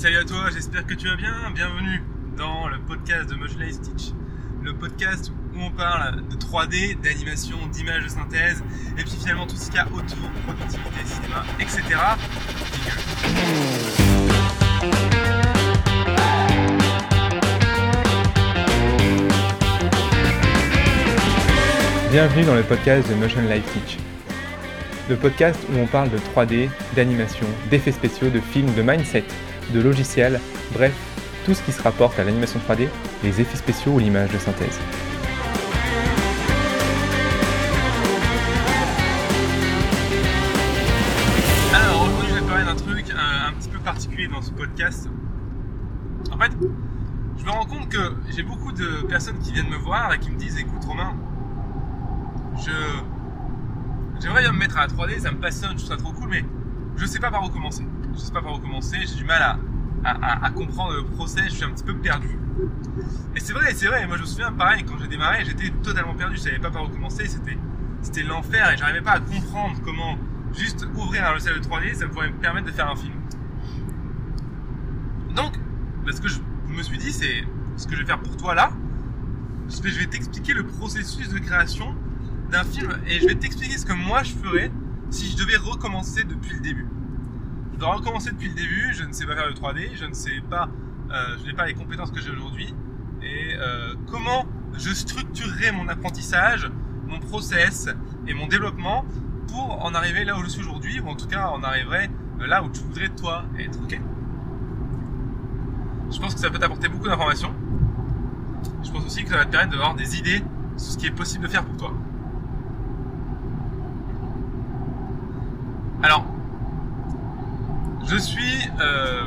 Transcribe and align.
Salut 0.00 0.16
à 0.16 0.24
toi, 0.24 0.48
j'espère 0.50 0.86
que 0.86 0.94
tu 0.94 1.08
vas 1.08 1.16
bien. 1.16 1.34
Bienvenue 1.54 2.02
dans 2.34 2.68
le 2.68 2.78
podcast 2.78 3.28
de 3.28 3.34
Motion 3.34 3.58
Life 3.58 3.74
Stitch. 3.74 4.14
Le 4.62 4.72
podcast 4.72 5.30
où 5.54 5.60
on 5.60 5.70
parle 5.70 6.26
de 6.26 6.36
3D, 6.36 6.98
d'animation, 7.02 7.58
d'images 7.70 8.04
de 8.04 8.08
synthèse, 8.08 8.64
et 8.96 9.02
puis 9.02 9.10
finalement 9.20 9.46
tout 9.46 9.56
ce 9.56 9.66
qu'il 9.66 9.74
y 9.74 9.78
a 9.78 9.86
autour, 9.88 10.30
productivité, 10.46 11.04
cinéma, 11.04 11.44
etc. 11.58 11.82
Bienvenue 22.10 22.44
dans 22.46 22.54
le 22.54 22.62
podcast 22.62 23.06
de 23.10 23.14
Motion 23.16 23.42
Life 23.42 23.70
Teach. 23.74 23.98
Le 25.10 25.16
podcast 25.16 25.58
où 25.70 25.76
on 25.76 25.86
parle 25.86 26.08
de 26.08 26.16
3D, 26.16 26.70
d'animation, 26.96 27.46
d'effets 27.68 27.92
spéciaux, 27.92 28.30
de 28.30 28.40
films, 28.40 28.72
de 28.74 28.80
mindset, 28.80 29.24
de 29.72 29.80
logiciels, 29.80 30.40
bref, 30.72 30.92
tout 31.44 31.54
ce 31.54 31.62
qui 31.62 31.72
se 31.72 31.82
rapporte 31.82 32.18
à 32.18 32.24
l'animation 32.24 32.60
3D, 32.68 32.88
les 33.22 33.40
effets 33.40 33.56
spéciaux 33.56 33.92
ou 33.92 33.98
l'image 33.98 34.30
de 34.30 34.38
synthèse. 34.38 34.78
Alors 41.72 42.02
aujourd'hui 42.02 42.28
je 42.28 42.34
vais 42.34 42.46
parler 42.46 42.64
d'un 42.64 42.76
truc 42.76 43.06
un, 43.10 43.48
un 43.48 43.52
petit 43.52 43.68
peu 43.68 43.78
particulier 43.78 44.28
dans 44.28 44.42
ce 44.42 44.50
podcast. 44.50 45.08
En 46.32 46.38
fait, 46.38 46.52
je 47.38 47.44
me 47.44 47.50
rends 47.50 47.66
compte 47.66 47.88
que 47.88 48.14
j'ai 48.34 48.42
beaucoup 48.42 48.72
de 48.72 49.06
personnes 49.08 49.38
qui 49.38 49.52
viennent 49.52 49.70
me 49.70 49.78
voir 49.78 50.12
et 50.12 50.18
qui 50.18 50.30
me 50.30 50.36
disent 50.36 50.58
écoute 50.58 50.84
Romain, 50.84 51.14
je 52.56 52.70
j'aimerais 54.20 54.42
bien 54.42 54.52
me 54.52 54.58
mettre 54.58 54.76
à 54.78 54.82
la 54.82 54.88
3D, 54.88 55.20
ça 55.20 55.32
me 55.32 55.38
passionne, 55.38 55.72
je 55.72 55.84
trouve 55.84 55.88
ça 55.88 55.96
trop 55.96 56.12
cool, 56.12 56.28
mais 56.28 56.44
je 56.96 57.06
sais 57.06 57.18
pas 57.18 57.30
par 57.30 57.44
où 57.44 57.48
commencer. 57.48 57.86
Je 58.12 58.18
sais 58.18 58.32
pas 58.32 58.42
par 58.42 58.54
où 58.54 58.58
commencer, 58.58 58.98
j'ai 59.06 59.16
du 59.16 59.24
mal 59.24 59.42
à, 59.42 59.58
à, 60.04 60.50
comprendre 60.50 60.94
le 60.94 61.04
process, 61.04 61.44
je 61.46 61.54
suis 61.56 61.64
un 61.64 61.70
petit 61.70 61.84
peu 61.84 61.94
perdu. 61.94 62.38
Et 63.36 63.40
c'est 63.40 63.52
vrai, 63.52 63.74
c'est 63.74 63.86
vrai, 63.86 64.06
moi 64.06 64.16
je 64.16 64.22
me 64.22 64.26
souviens 64.26 64.52
pareil, 64.52 64.84
quand 64.84 64.98
j'ai 65.00 65.08
démarré, 65.08 65.44
j'étais 65.44 65.70
totalement 65.82 66.14
perdu, 66.14 66.36
je 66.36 66.40
savais 66.42 66.58
pas 66.58 66.70
par 66.70 66.84
où 66.84 66.88
commencer, 66.88 67.26
c'était 67.26 68.22
l'enfer 68.22 68.70
et 68.72 68.76
j'arrivais 68.76 69.02
pas 69.02 69.12
à 69.12 69.20
comprendre 69.20 69.76
comment 69.84 70.18
juste 70.56 70.86
ouvrir 70.96 71.26
un 71.26 71.32
logiciel 71.32 71.60
de 71.60 71.64
3D, 71.64 71.94
ça 71.94 72.08
pourrait 72.08 72.30
me 72.30 72.38
permettre 72.38 72.66
de 72.66 72.72
faire 72.72 72.90
un 72.90 72.96
film. 72.96 73.14
Donc, 75.34 75.58
bah, 76.04 76.12
ce 76.12 76.20
que 76.20 76.28
je 76.28 76.40
me 76.68 76.82
suis 76.82 76.98
dit, 76.98 77.12
c'est 77.12 77.44
ce 77.76 77.86
que 77.86 77.94
je 77.94 78.00
vais 78.00 78.06
faire 78.06 78.20
pour 78.20 78.36
toi 78.36 78.54
là, 78.54 78.72
je 79.68 79.98
vais 79.98 80.06
t'expliquer 80.06 80.52
le 80.52 80.66
processus 80.66 81.28
de 81.28 81.38
création 81.38 81.94
d'un 82.50 82.64
film 82.64 82.98
et 83.06 83.20
je 83.20 83.26
vais 83.26 83.36
t'expliquer 83.36 83.78
ce 83.78 83.86
que 83.86 83.92
moi 83.92 84.22
je 84.22 84.32
ferais 84.32 84.70
si 85.10 85.30
je 85.30 85.36
devais 85.36 85.56
recommencer 85.56 86.24
depuis 86.24 86.54
le 86.54 86.60
début. 86.60 86.86
Dois 87.80 87.94
recommencer 87.94 88.30
depuis 88.30 88.48
le 88.48 88.54
début, 88.54 88.92
je 88.92 89.04
ne 89.04 89.12
sais 89.12 89.24
pas 89.24 89.34
faire 89.34 89.46
le 89.46 89.54
3D, 89.54 89.92
je 89.94 90.04
ne 90.04 90.12
sais 90.12 90.42
pas, 90.50 90.68
euh, 91.10 91.38
je 91.40 91.46
n'ai 91.46 91.54
pas 91.54 91.64
les 91.64 91.72
compétences 91.72 92.10
que 92.10 92.20
j'ai 92.20 92.30
aujourd'hui 92.30 92.74
et 93.22 93.54
euh, 93.54 93.94
comment 94.10 94.44
je 94.74 94.90
structurerais 94.90 95.72
mon 95.72 95.88
apprentissage, 95.88 96.70
mon 97.08 97.18
process 97.20 97.88
et 98.26 98.34
mon 98.34 98.48
développement 98.48 99.06
pour 99.48 99.82
en 99.82 99.94
arriver 99.94 100.26
là 100.26 100.36
où 100.36 100.44
je 100.44 100.50
suis 100.50 100.60
aujourd'hui 100.60 101.00
ou 101.00 101.08
en 101.08 101.14
tout 101.14 101.26
cas 101.26 101.48
en 101.48 101.62
arriverait 101.62 102.10
euh, 102.42 102.46
là 102.46 102.62
où 102.62 102.68
tu 102.68 102.82
voudrais 102.82 103.08
toi 103.08 103.44
être. 103.58 103.80
Ok 103.82 103.98
Je 106.12 106.18
pense 106.20 106.34
que 106.34 106.40
ça 106.40 106.50
peut 106.50 106.58
t'apporter 106.58 106.88
beaucoup 106.88 107.08
d'informations. 107.08 107.54
Je 108.82 108.90
pense 108.90 109.06
aussi 109.06 109.24
que 109.24 109.30
ça 109.30 109.38
va 109.38 109.46
te 109.46 109.52
permettre 109.52 109.72
d'avoir 109.72 109.94
des 109.94 110.18
idées 110.18 110.44
sur 110.76 110.92
ce 110.92 110.98
qui 110.98 111.06
est 111.06 111.12
possible 111.12 111.44
de 111.44 111.48
faire 111.48 111.64
pour 111.64 111.78
toi. 111.78 111.94
Alors, 116.02 116.29
je 118.10 118.16
suis, 118.16 118.68
euh, 118.80 119.22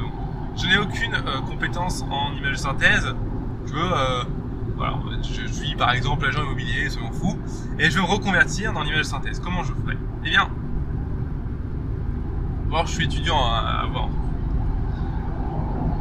je 0.58 0.68
n'ai 0.68 0.78
aucune 0.78 1.14
euh, 1.14 1.40
compétence 1.48 2.04
en 2.12 2.34
image 2.34 2.58
synthèse. 2.58 3.16
Je, 3.66 3.76
euh, 3.76 4.24
suis 5.52 5.76
par 5.76 5.92
exemple 5.92 6.26
agent 6.26 6.44
immobilier, 6.44 6.90
ça 6.90 7.00
m'en 7.00 7.12
fout, 7.12 7.38
et 7.80 7.90
je 7.90 7.96
veux 7.96 8.02
me 8.02 8.08
reconvertir 8.08 8.74
dans 8.74 8.84
l'image 8.84 9.06
synthèse. 9.06 9.40
Comment 9.40 9.64
je 9.64 9.72
ferais? 9.74 9.98
Eh 10.26 10.30
bien, 10.30 10.50
bon, 12.70 12.86
je 12.86 12.92
suis 12.92 13.06
étudiant 13.06 13.38
à. 13.38 13.86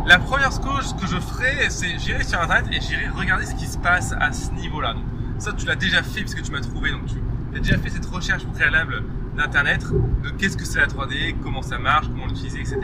La 0.04 0.18
première 0.18 0.50
chose 0.50 0.96
que 1.00 1.06
je 1.06 1.16
ferais, 1.18 1.70
c'est 1.70 1.96
j'irai 2.00 2.24
sur 2.24 2.40
internet 2.40 2.66
et 2.72 2.80
j'irai 2.80 3.06
regarder 3.06 3.46
ce 3.46 3.54
qui 3.54 3.66
se 3.66 3.78
passe 3.78 4.12
à 4.18 4.32
ce 4.32 4.50
niveau-là. 4.52 4.94
Ça, 5.38 5.52
tu 5.52 5.64
l'as 5.64 5.76
déjà 5.76 6.02
fait 6.02 6.22
parce 6.22 6.34
que 6.34 6.40
tu 6.40 6.50
m'as 6.50 6.60
trouvé, 6.60 6.90
donc 6.90 7.06
tu 7.06 7.16
as 7.56 7.60
déjà 7.60 7.78
fait 7.78 7.90
cette 7.90 8.06
recherche 8.06 8.44
préalable 8.46 9.04
d'internet 9.36 9.84
de 10.22 10.30
qu'est-ce 10.30 10.56
que 10.56 10.64
c'est 10.64 10.78
la 10.80 10.86
3D, 10.86 11.36
comment 11.42 11.62
ça 11.62 11.78
marche, 11.78 12.08
comment 12.08 12.26
l'utiliser, 12.26 12.60
etc. 12.60 12.78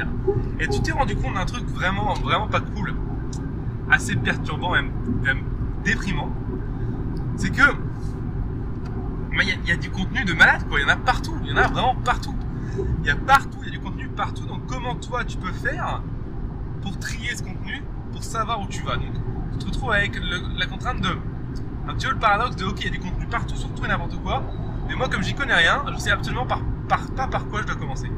Et 0.60 0.68
tu 0.68 0.80
t'es 0.80 0.92
rendu 0.92 1.14
compte 1.16 1.34
d'un 1.34 1.44
truc 1.44 1.64
vraiment, 1.68 2.14
vraiment 2.14 2.46
pas 2.48 2.60
cool, 2.60 2.94
assez 3.90 4.16
perturbant, 4.16 4.70
même, 4.72 4.90
déprimant. 5.84 6.30
C'est 7.36 7.50
que 7.50 7.62
bah, 7.62 9.42
il 9.42 9.48
y, 9.48 9.52
a- 9.52 9.56
il 9.62 9.68
y 9.68 9.72
a 9.72 9.76
du 9.76 9.90
contenu 9.90 10.24
de 10.24 10.32
malade, 10.32 10.64
quoi. 10.68 10.80
Il 10.80 10.82
y 10.82 10.86
en 10.86 10.88
a 10.92 10.96
partout. 10.96 11.34
Il 11.44 11.50
y 11.50 11.52
en 11.52 11.56
a 11.56 11.68
vraiment 11.68 11.94
partout. 11.96 12.34
Il 13.02 13.06
y 13.06 13.10
a 13.10 13.16
partout, 13.16 13.58
il 13.62 13.66
y 13.66 13.68
a 13.68 13.72
du 13.72 13.80
contenu 13.80 14.08
partout. 14.08 14.46
Donc 14.46 14.66
comment 14.66 14.94
toi 14.96 15.24
tu 15.24 15.36
peux 15.36 15.52
faire 15.52 16.02
pour 16.82 16.98
trier 16.98 17.34
ce 17.36 17.42
contenu, 17.42 17.82
pour 18.12 18.22
savoir 18.22 18.60
où 18.60 18.66
tu 18.66 18.82
vas? 18.82 18.96
Donc 18.96 19.12
tu 19.52 19.58
te 19.58 19.66
retrouves 19.66 19.92
avec 19.92 20.18
la 20.58 20.66
contrainte 20.66 21.00
de 21.00 21.08
un 21.88 21.94
petit 21.94 22.06
peu 22.06 22.12
le 22.12 22.18
paradoxe 22.18 22.56
de 22.56 22.64
ok, 22.66 22.80
il 22.80 22.84
y 22.84 22.88
a 22.88 22.90
du 22.90 22.98
contenu 23.00 23.26
partout, 23.26 23.56
sur 23.56 23.68
tout 23.74 23.84
et 23.84 23.88
n'importe 23.88 24.20
quoi. 24.22 24.42
Mais 24.88 24.94
moi, 24.94 25.08
comme 25.08 25.22
j'y 25.22 25.34
connais 25.34 25.54
rien, 25.54 25.84
je 25.92 25.98
sais 25.98 26.10
absolument 26.10 26.46
par, 26.46 26.60
pas 26.88 27.26
par 27.26 27.46
quoi 27.48 27.60
je 27.62 27.66
dois 27.66 27.76
commencer. 27.76 28.10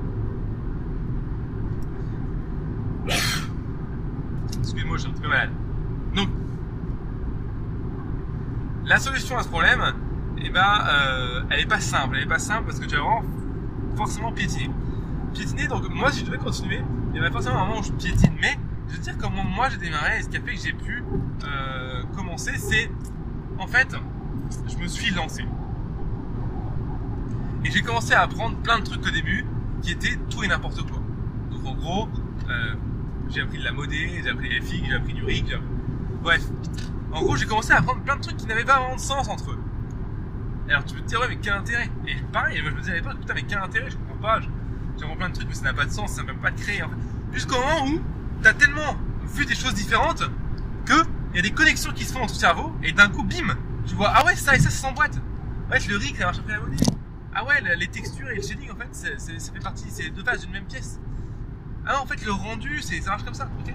Excuse-moi, 4.59 4.97
je 4.97 5.03
suis 5.03 5.11
un 5.11 5.13
petit 5.13 5.23
peu 5.23 5.29
malade. 5.29 5.51
Donc, 6.15 6.29
la 8.85 8.99
solution 8.99 9.37
à 9.37 9.43
ce 9.43 9.49
problème, 9.49 9.83
eh 10.39 10.51
ben, 10.51 10.79
euh, 10.89 11.43
elle 11.51 11.61
est 11.61 11.67
pas 11.67 11.81
simple. 11.81 12.17
Elle 12.17 12.25
est 12.25 12.29
pas 12.29 12.39
simple 12.39 12.65
parce 12.67 12.79
que 12.79 12.87
tu 12.87 12.97
vas 12.97 13.03
vraiment 13.03 13.23
forcément 13.97 14.33
piétiner. 14.33 14.71
Piétiner, 15.35 15.67
donc 15.67 15.89
moi, 15.91 16.11
si 16.11 16.21
je 16.21 16.27
devais 16.27 16.39
continuer, 16.39 16.83
il 17.13 17.17
y 17.17 17.21
aurait 17.21 17.31
forcément 17.31 17.63
un 17.63 17.67
moment 17.67 17.81
où 17.81 17.83
je 17.83 17.93
piétine. 17.93 18.35
Mais 18.41 18.57
je 18.89 18.97
veux 18.97 19.03
dire 19.03 19.17
comment 19.19 19.45
moi 19.45 19.69
j'ai 19.69 19.77
démarré 19.77 20.19
et 20.19 20.23
ce 20.23 20.29
qui 20.29 20.37
a 20.37 20.41
fait 20.41 20.55
que 20.55 20.61
j'ai 20.61 20.73
pu 20.73 21.05
euh, 21.45 22.03
commencer, 22.17 22.57
c'est 22.57 22.91
en 23.59 23.67
fait, 23.67 23.95
je 24.69 24.77
me 24.77 24.89
suis 24.89 25.13
lancé. 25.15 25.45
Et 27.65 27.71
j'ai 27.71 27.83
commencé 27.83 28.15
à 28.15 28.23
apprendre 28.23 28.57
plein 28.59 28.79
de 28.79 28.85
trucs 28.85 29.07
au 29.07 29.11
début 29.11 29.45
qui 29.83 29.93
étaient 29.93 30.17
tout 30.29 30.43
et 30.43 30.49
n'importe 30.49 30.83
quoi. 30.89 31.01
Donc 31.51 31.67
en 31.67 31.75
gros, 31.75 32.09
euh, 32.49 32.75
j'ai 33.29 33.41
appris 33.43 33.59
de 33.59 33.65
la 33.65 33.73
modée, 33.73 34.21
j'ai 34.23 34.31
appris 34.31 34.49
FX, 34.61 34.87
j'ai 34.87 34.95
appris 34.95 35.15
du 35.15 35.25
rig, 35.25 35.59
Bref. 36.23 36.43
En 37.13 37.23
gros, 37.23 37.37
j'ai 37.37 37.47
commencé 37.47 37.73
à 37.73 37.79
apprendre 37.79 38.03
plein 38.03 38.17
de 38.17 38.21
trucs 38.23 38.37
qui 38.37 38.47
n'avaient 38.47 38.65
pas 38.65 38.79
vraiment 38.79 38.97
de 38.97 39.01
sens 39.01 39.29
entre 39.29 39.53
eux. 39.53 39.59
Alors 40.69 40.85
tu 40.85 40.95
peux 40.95 41.01
te 41.01 41.07
dire, 41.07 41.21
ouais, 41.21 41.27
mais 41.29 41.39
quel 41.43 41.55
intérêt? 41.55 41.91
Et 42.07 42.15
pareil, 42.33 42.61
moi 42.63 42.71
je 42.71 42.77
me 42.77 42.81
disais 42.81 42.93
à 42.93 42.97
l'époque, 42.97 43.19
putain, 43.19 43.35
mais 43.35 43.43
quel 43.43 43.59
intérêt? 43.59 43.91
Je 43.91 43.97
comprends 43.97 44.23
pas. 44.23 44.41
J'apprends 44.99 45.17
plein 45.17 45.29
de 45.31 45.35
trucs, 45.35 45.49
mais 45.49 45.55
ça 45.55 45.65
n'a 45.65 45.73
pas 45.73 45.87
de 45.87 45.91
sens, 45.91 46.13
ça 46.13 46.23
ne 46.23 46.29
peut 46.29 46.35
pas 46.35 46.53
te 46.53 46.61
créer. 46.61 46.83
En 46.83 46.89
fait. 46.89 46.97
Jusqu'au 47.33 47.57
moment 47.57 47.87
où 47.87 48.01
t'as 48.43 48.53
tellement 48.53 48.97
vu 49.35 49.47
des 49.47 49.55
choses 49.55 49.75
différentes 49.75 50.23
que 50.85 51.03
il 51.33 51.37
y 51.37 51.39
a 51.39 51.43
des 51.43 51.53
connexions 51.53 51.93
qui 51.93 52.05
se 52.05 52.13
font 52.13 52.27
ton 52.27 52.35
cerveau 52.35 52.73
et 52.83 52.93
d'un 52.93 53.09
coup, 53.09 53.23
bim 53.23 53.57
Tu 53.87 53.95
vois, 53.95 54.13
ah 54.15 54.25
ouais, 54.27 54.37
ça 54.37 54.55
et 54.55 54.59
ça, 54.59 54.71
ça 54.71 54.89
s'emboîte. 54.89 55.19
Ouais, 55.71 55.79
le 55.89 55.97
rig, 55.97 56.17
ça 56.17 56.25
marche 56.25 56.39
après 56.39 56.53
la 56.53 56.61
modée. 56.61 56.77
Ah 57.35 57.45
ouais, 57.45 57.77
les 57.77 57.87
textures 57.87 58.29
et 58.31 58.37
le 58.37 58.43
shading, 58.43 58.71
en 58.71 58.77
fait, 58.77 58.95
ça 59.19 59.53
fait 59.53 59.61
partie, 59.61 59.89
c'est 59.89 60.11
deux 60.11 60.25
faces 60.25 60.41
d'une 60.41 60.51
même 60.51 60.65
pièce. 60.65 60.99
Ah 61.87 61.95
non, 61.95 62.01
en 62.01 62.07
fait, 62.07 62.25
le 62.25 62.33
rendu, 62.33 62.83
ça 62.83 63.11
marche 63.11 63.25
comme 63.25 63.35
ça, 63.35 63.49
ok 63.61 63.75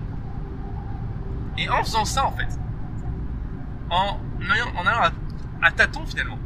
Et 1.58 1.70
en 1.70 1.84
faisant 1.84 2.06
ça, 2.06 2.26
en 2.26 2.32
fait, 2.32 2.50
en 3.90 4.20
en 4.78 4.86
allant 4.86 5.02
à, 5.02 5.12
à 5.66 5.72
tâtons, 5.72 6.06
finalement, 6.06 6.38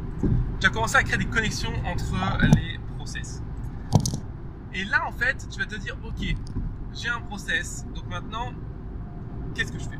tu 0.60 0.66
as 0.66 0.70
commencé 0.70 0.96
à 0.96 1.02
créer 1.02 1.18
des 1.18 1.26
connexions 1.26 1.72
entre 1.84 2.14
les 2.54 2.78
process. 2.96 3.42
Et 4.72 4.84
là, 4.84 5.06
en 5.06 5.12
fait, 5.12 5.48
tu 5.50 5.58
vas 5.58 5.66
te 5.66 5.74
dire, 5.74 5.96
ok, 6.04 6.34
j'ai 6.94 7.08
un 7.08 7.20
process, 7.20 7.84
donc 7.94 8.08
maintenant, 8.08 8.52
qu'est-ce 9.54 9.72
que 9.72 9.78
je 9.78 9.84
fais? 9.84 9.98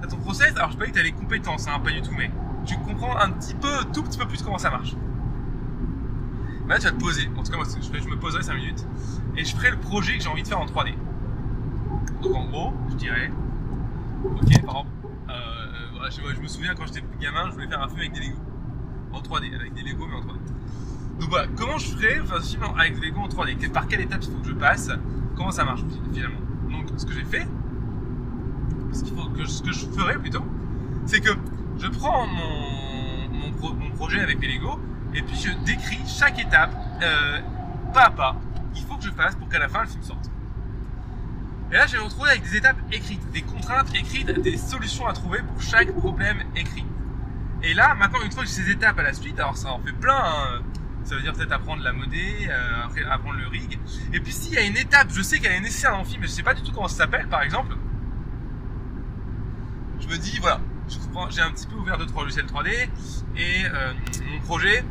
T'as 0.00 0.08
ton 0.08 0.18
process, 0.18 0.56
alors 0.56 0.70
je 0.70 0.76
peux 0.76 0.84
pas 0.84 0.90
que 0.90 0.94
t'as 0.94 1.02
les 1.02 1.12
compétences, 1.12 1.66
hein, 1.66 1.80
pas 1.80 1.90
du 1.90 2.00
tout, 2.00 2.14
mais 2.16 2.30
tu 2.64 2.76
comprends 2.78 3.16
un 3.16 3.30
petit 3.32 3.54
peu, 3.54 3.84
tout 3.92 4.02
petit 4.02 4.18
peu 4.18 4.26
plus 4.26 4.42
comment 4.42 4.58
ça 4.58 4.70
marche. 4.70 4.94
Là, 6.70 6.78
tu 6.78 6.84
vas 6.84 6.92
te 6.92 7.00
poser. 7.00 7.28
En 7.36 7.42
tout 7.42 7.50
cas, 7.50 7.56
moi, 7.56 7.66
je, 7.66 8.08
me 8.08 8.16
poserai 8.16 8.44
5 8.44 8.54
minutes 8.54 8.86
et 9.36 9.44
je 9.44 9.56
ferai 9.56 9.72
le 9.72 9.76
projet 9.76 10.16
que 10.16 10.22
j'ai 10.22 10.28
envie 10.28 10.44
de 10.44 10.48
faire 10.48 10.60
en 10.60 10.66
3D. 10.66 10.94
Donc, 12.22 12.32
en 12.36 12.44
gros, 12.44 12.72
je 12.90 12.94
dirais, 12.94 13.32
ok, 14.24 14.40
par 14.40 14.76
exemple, 14.76 14.88
euh, 15.30 15.32
voilà, 15.94 16.10
je, 16.10 16.40
me 16.40 16.46
souviens 16.46 16.76
quand 16.76 16.86
j'étais 16.86 17.02
gamin, 17.20 17.46
je 17.48 17.54
voulais 17.54 17.66
faire 17.66 17.82
un 17.82 17.88
film 17.88 17.98
avec 17.98 18.12
des 18.12 18.20
Lego. 18.20 18.38
En 19.12 19.20
3D, 19.20 19.52
avec 19.52 19.74
des 19.74 19.82
Lego, 19.82 20.06
mais 20.06 20.14
en 20.14 20.20
3D. 20.20 20.38
Donc 21.18 21.28
voilà, 21.28 21.48
comment 21.56 21.76
je 21.76 21.86
ferais 21.88 22.20
enfin, 22.20 22.40
film 22.40 22.62
avec 22.78 23.00
des 23.00 23.06
Lego 23.08 23.18
en 23.20 23.28
3D 23.28 23.56
Que- 23.56 23.66
Par 23.66 23.88
quelle 23.88 24.02
étape 24.02 24.20
il 24.22 24.30
faut 24.32 24.38
que 24.38 24.48
je 24.48 24.54
passe? 24.54 24.90
Comment 25.36 25.50
ça 25.50 25.64
marche 25.64 25.80
finalement? 26.12 26.38
Donc, 26.70 26.86
ce 26.96 27.04
que 27.04 27.12
j'ai 27.12 27.24
fait, 27.24 27.48
ce, 28.92 29.02
que, 29.62 29.72
je 29.72 29.86
ferais 29.86 30.18
plutôt, 30.18 30.44
c'est 31.04 31.20
que 31.20 31.30
je 31.80 31.88
prends 31.88 32.28
mon, 32.28 33.28
mon, 33.28 33.50
pro- 33.54 33.74
mon 33.74 33.90
projet 33.90 34.20
avec 34.20 34.38
mes 34.38 34.46
Lego 34.46 34.78
et 35.14 35.22
puis 35.22 35.36
je 35.36 35.50
décris 35.64 36.00
chaque 36.06 36.38
étape, 36.38 36.74
euh, 37.02 37.40
pas 37.92 38.06
à 38.06 38.10
pas, 38.10 38.36
qu'il 38.74 38.84
faut 38.86 38.96
que 38.96 39.04
je 39.04 39.10
fasse 39.10 39.34
pour 39.34 39.48
qu'à 39.48 39.58
la 39.58 39.68
fin 39.68 39.82
le 39.82 39.88
film 39.88 40.02
sorte. 40.02 40.30
Et 41.72 41.74
là, 41.74 41.86
je 41.86 41.92
vais 41.92 41.98
me 41.98 42.04
retrouver 42.04 42.30
avec 42.30 42.42
des 42.42 42.56
étapes 42.56 42.78
écrites, 42.90 43.30
des 43.30 43.42
contraintes 43.42 43.94
écrites, 43.94 44.30
des 44.30 44.56
solutions 44.56 45.06
à 45.06 45.12
trouver 45.12 45.40
pour 45.40 45.62
chaque 45.62 45.92
problème 45.92 46.38
écrit. 46.56 46.84
Et 47.62 47.74
là, 47.74 47.94
maintenant, 47.94 48.20
une 48.24 48.32
fois 48.32 48.42
que 48.42 48.48
j'ai 48.48 48.56
ces 48.56 48.70
étapes 48.70 48.98
à 48.98 49.02
la 49.02 49.12
suite, 49.12 49.38
alors 49.38 49.56
ça 49.56 49.70
en 49.70 49.78
fait 49.80 49.92
plein, 49.92 50.16
hein, 50.16 50.62
ça 51.04 51.14
veut 51.14 51.22
dire 51.22 51.32
peut-être 51.32 51.52
apprendre 51.52 51.82
la 51.82 51.92
modée, 51.92 52.48
euh, 52.48 53.04
apprendre 53.10 53.38
le 53.38 53.46
rig. 53.46 53.78
Et 54.12 54.20
puis 54.20 54.32
s'il 54.32 54.54
y 54.54 54.58
a 54.58 54.62
une 54.62 54.76
étape, 54.76 55.08
je 55.10 55.22
sais 55.22 55.38
qu'elle 55.38 55.52
est 55.52 55.60
nécessaire 55.60 55.92
dans 55.92 55.98
le 55.98 56.04
film, 56.04 56.22
mais 56.22 56.26
je 56.26 56.32
sais 56.32 56.42
pas 56.42 56.54
du 56.54 56.62
tout 56.62 56.72
comment 56.72 56.88
ça 56.88 56.96
s'appelle, 56.96 57.28
par 57.28 57.42
exemple. 57.42 57.76
Je 60.00 60.08
me 60.08 60.16
dis, 60.16 60.38
voilà, 60.40 60.60
j'ai 61.30 61.42
un 61.42 61.50
petit 61.50 61.66
peu 61.66 61.76
ouvert 61.76 61.98
deux 61.98 62.06
trois 62.06 62.22
logiciels 62.22 62.46
3D 62.46 62.88
et 63.36 63.64
euh, 63.66 63.92
mon 64.32 64.40
projet, 64.40 64.84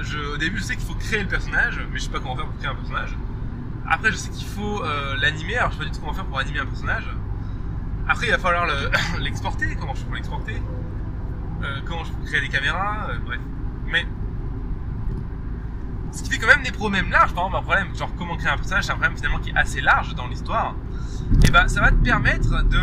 je, 0.00 0.18
au 0.18 0.36
début, 0.36 0.58
je 0.58 0.62
sais 0.62 0.76
qu'il 0.76 0.84
faut 0.84 0.94
créer 0.94 1.22
le 1.22 1.28
personnage, 1.28 1.80
mais 1.92 1.98
je 1.98 2.04
sais 2.04 2.10
pas 2.10 2.20
comment 2.20 2.36
faire 2.36 2.46
pour 2.46 2.56
créer 2.58 2.70
un 2.70 2.74
personnage. 2.74 3.16
Après, 3.88 4.10
je 4.10 4.16
sais 4.16 4.30
qu'il 4.30 4.46
faut 4.46 4.82
euh, 4.82 5.16
l'animer, 5.20 5.56
alors 5.56 5.70
je 5.70 5.76
sais 5.76 5.82
pas 5.82 5.90
du 5.90 5.90
tout 5.92 6.00
comment 6.00 6.14
faire 6.14 6.24
pour 6.24 6.38
animer 6.38 6.60
un 6.60 6.66
personnage. 6.66 7.08
Après, 8.08 8.26
il 8.26 8.30
va 8.30 8.38
falloir 8.38 8.66
l'exporter, 9.20 9.76
comment 9.78 9.94
je 9.94 10.04
peux 10.04 10.14
l'exporter, 10.14 10.60
euh, 11.62 11.80
comment 11.84 12.04
je 12.04 12.12
peux 12.12 12.24
créer 12.24 12.40
les 12.40 12.48
caméras, 12.48 13.08
euh, 13.10 13.18
bref. 13.24 13.40
Mais 13.86 14.06
ce 16.12 16.22
qui 16.22 16.30
fait 16.30 16.38
quand 16.38 16.46
même 16.46 16.62
des 16.62 16.72
problèmes 16.72 17.10
larges, 17.10 17.34
par 17.34 17.46
exemple 17.46 17.56
un 17.56 17.62
problème 17.62 17.96
genre 17.96 18.10
comment 18.16 18.36
créer 18.36 18.50
un 18.50 18.56
personnage, 18.56 18.84
c'est 18.84 18.92
un 18.92 18.96
problème 18.96 19.16
finalement 19.16 19.38
qui 19.38 19.50
est 19.50 19.56
assez 19.56 19.80
large 19.80 20.14
dans 20.14 20.26
l'histoire, 20.26 20.74
et 21.44 21.50
ben 21.50 21.68
ça 21.68 21.80
va 21.80 21.90
te 21.90 21.96
permettre 21.96 22.62
de 22.64 22.80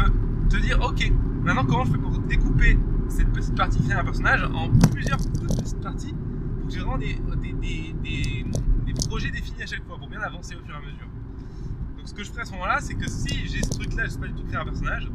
te 0.50 0.58
dire 0.58 0.80
ok, 0.82 1.12
maintenant 1.44 1.66
comment 1.66 1.86
je 1.86 1.92
fais 1.92 1.98
pour 1.98 2.18
découper 2.20 2.78
cette 3.10 3.32
petite 3.32 3.56
partie 3.56 3.82
créer 3.84 3.98
un 3.98 4.04
personnage 4.04 4.44
en 4.54 4.70
plusieurs 4.92 5.18
petites 5.18 5.82
parties 5.82 6.14
pour 6.14 6.21
j'ai 6.72 6.80
vraiment 6.80 6.98
des, 6.98 7.16
des, 7.54 8.94
projets 9.08 9.30
définis 9.30 9.64
à 9.64 9.66
chaque 9.66 9.86
fois 9.86 9.98
pour 9.98 10.08
bien 10.08 10.22
avancer 10.22 10.56
au 10.56 10.66
fur 10.66 10.74
et 10.74 10.78
à 10.78 10.82
mesure. 10.82 11.08
Donc 11.98 12.08
ce 12.08 12.14
que 12.14 12.24
je 12.24 12.30
ferai 12.32 12.42
à 12.42 12.46
ce 12.46 12.52
moment-là, 12.54 12.80
c'est 12.82 12.94
que 12.96 13.10
si 13.10 13.48
j'ai 13.48 13.62
ce 13.62 13.70
truc 13.70 13.94
là, 13.94 14.06
je 14.06 14.12
sais 14.12 14.20
pas 14.20 14.28
du 14.28 14.34
tout 14.34 14.44
créer 14.44 14.58
un 14.60 14.64
personnage, 14.64 15.12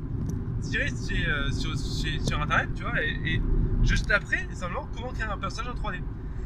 j'irai 0.71 0.91
euh, 1.29 1.51
sur, 1.51 1.77
sur, 1.79 2.41
internet, 2.41 2.69
tu 2.75 2.83
vois, 2.83 3.03
et, 3.03 3.41
je 3.83 3.95
taperai 4.03 4.49
simplement 4.53 4.89
comment 4.95 5.13
créer 5.13 5.27
un 5.27 5.39
personnage 5.39 5.73
en 5.73 5.89
3D. 5.89 6.01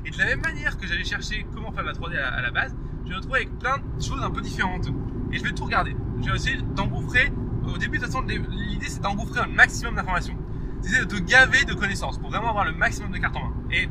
Et 0.04 0.10
de 0.10 0.18
la 0.18 0.26
même 0.26 0.42
manière 0.42 0.78
que 0.78 0.86
j'allais 0.86 1.04
chercher 1.04 1.46
comment 1.54 1.72
faire 1.72 1.84
la 1.84 1.92
3D 1.92 2.16
à, 2.18 2.40
la 2.42 2.50
base, 2.50 2.74
je 3.04 3.08
vais 3.08 3.10
me 3.10 3.16
retrouver 3.16 3.38
avec 3.40 3.58
plein 3.58 3.78
de 3.78 4.02
choses 4.02 4.22
un 4.22 4.30
peu 4.30 4.40
différentes. 4.40 4.88
Et 5.32 5.38
je 5.38 5.44
vais 5.44 5.52
tout 5.52 5.64
regarder. 5.64 5.96
Je 6.22 6.30
vais 6.30 6.36
essayer 6.36 6.58
d'engouffrer. 6.74 7.32
Au 7.64 7.78
début, 7.78 7.98
de 7.98 8.04
toute 8.04 8.12
façon, 8.12 8.26
l'idée 8.26 8.88
c'est 8.88 9.00
d'engouffrer 9.00 9.40
un 9.40 9.46
maximum 9.46 9.94
d'informations. 9.94 10.36
C'est 10.82 11.00
de 11.00 11.04
te 11.04 11.16
gaver 11.16 11.64
de 11.64 11.74
connaissances 11.74 12.18
pour 12.18 12.30
vraiment 12.30 12.50
avoir 12.50 12.64
le 12.64 12.72
maximum 12.72 13.10
de 13.12 13.18
cartes 13.18 13.36
en 13.36 13.44
main. 13.44 13.54
Et 13.70 13.88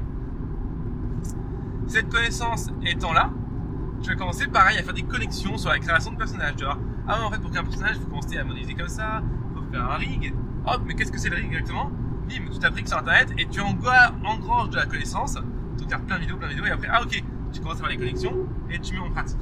cette 1.90 2.10
connaissance 2.10 2.68
étant 2.86 3.14
là, 3.14 3.32
je 4.02 4.10
vais 4.10 4.16
commencer 4.16 4.48
pareil 4.48 4.78
à 4.78 4.84
faire 4.84 4.94
des 4.94 5.04
connexions 5.04 5.58
sur 5.58 5.70
la 5.70 5.80
création 5.80 6.12
de 6.12 6.18
personnages. 6.18 6.56
Tu 6.56 6.64
vois, 6.64 6.78
ah 7.08 7.22
en 7.26 7.32
fait 7.32 7.40
pour 7.40 7.50
créer 7.50 7.62
un 7.62 7.66
personnage, 7.66 7.96
il 7.98 8.02
faut 8.02 8.10
commencer 8.10 8.38
à 8.38 8.44
modéliser 8.44 8.74
comme 8.74 8.88
ça, 8.88 9.22
il 9.22 9.58
faut 9.58 9.72
faire 9.72 9.92
un 9.92 9.96
rig. 9.96 10.34
Hop, 10.66 10.82
mais 10.86 10.94
qu'est-ce 10.94 11.12
que 11.12 11.18
c'est 11.18 11.30
le 11.30 11.36
rig 11.36 11.48
exactement? 11.48 11.92
Bim, 12.30 12.50
tu 12.52 12.60
t'appliques 12.60 12.88
sur 12.88 12.98
internet 12.98 13.30
et 13.38 13.48
tu 13.48 13.60
engranges 13.60 14.70
de 14.70 14.76
la 14.76 14.86
connaissance 14.86 15.38
tu 15.80 15.86
regardes 15.86 16.06
plein 16.06 16.16
de 16.18 16.22
vidéos, 16.22 16.38
plein 16.38 16.48
de 16.48 16.54
vidéos, 16.54 16.66
et 16.66 16.72
après, 16.72 16.88
ah 16.92 17.02
ok, 17.02 17.24
tu 17.54 17.62
commences 17.62 17.78
à 17.78 17.80
faire 17.80 17.90
les 17.90 17.98
connexions 17.98 18.36
et 18.70 18.80
tu 18.80 18.94
mets 18.94 19.00
en 19.00 19.10
pratique. 19.10 19.40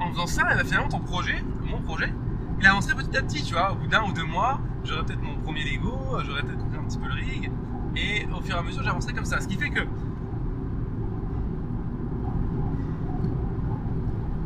En 0.00 0.10
faisant 0.10 0.26
ça, 0.26 0.48
eh 0.52 0.56
ben, 0.56 0.64
finalement, 0.64 0.88
ton 0.88 1.00
projet, 1.00 1.42
mon 1.64 1.80
projet, 1.80 2.12
il 2.60 2.66
avancerait 2.66 2.94
petit 2.96 3.16
à 3.16 3.22
petit, 3.22 3.42
tu 3.42 3.54
vois. 3.54 3.72
Au 3.72 3.76
bout 3.76 3.86
d'un 3.86 4.02
ou 4.02 4.12
deux 4.12 4.24
mois, 4.24 4.60
j'aurais 4.84 5.04
peut-être 5.04 5.22
mon 5.22 5.36
premier 5.36 5.64
Lego, 5.64 5.96
j'aurais 6.24 6.42
peut-être 6.42 6.58
compris 6.58 6.78
un 6.78 6.84
petit 6.84 6.98
peu 6.98 7.06
le 7.06 7.14
rig, 7.14 7.50
et 7.96 8.26
au 8.36 8.40
fur 8.40 8.56
et 8.56 8.58
à 8.58 8.62
mesure, 8.62 8.82
j'avancerai 8.82 9.12
comme 9.12 9.24
ça. 9.24 9.40
Ce 9.40 9.48
qui 9.48 9.56
fait 9.56 9.70
que. 9.70 9.80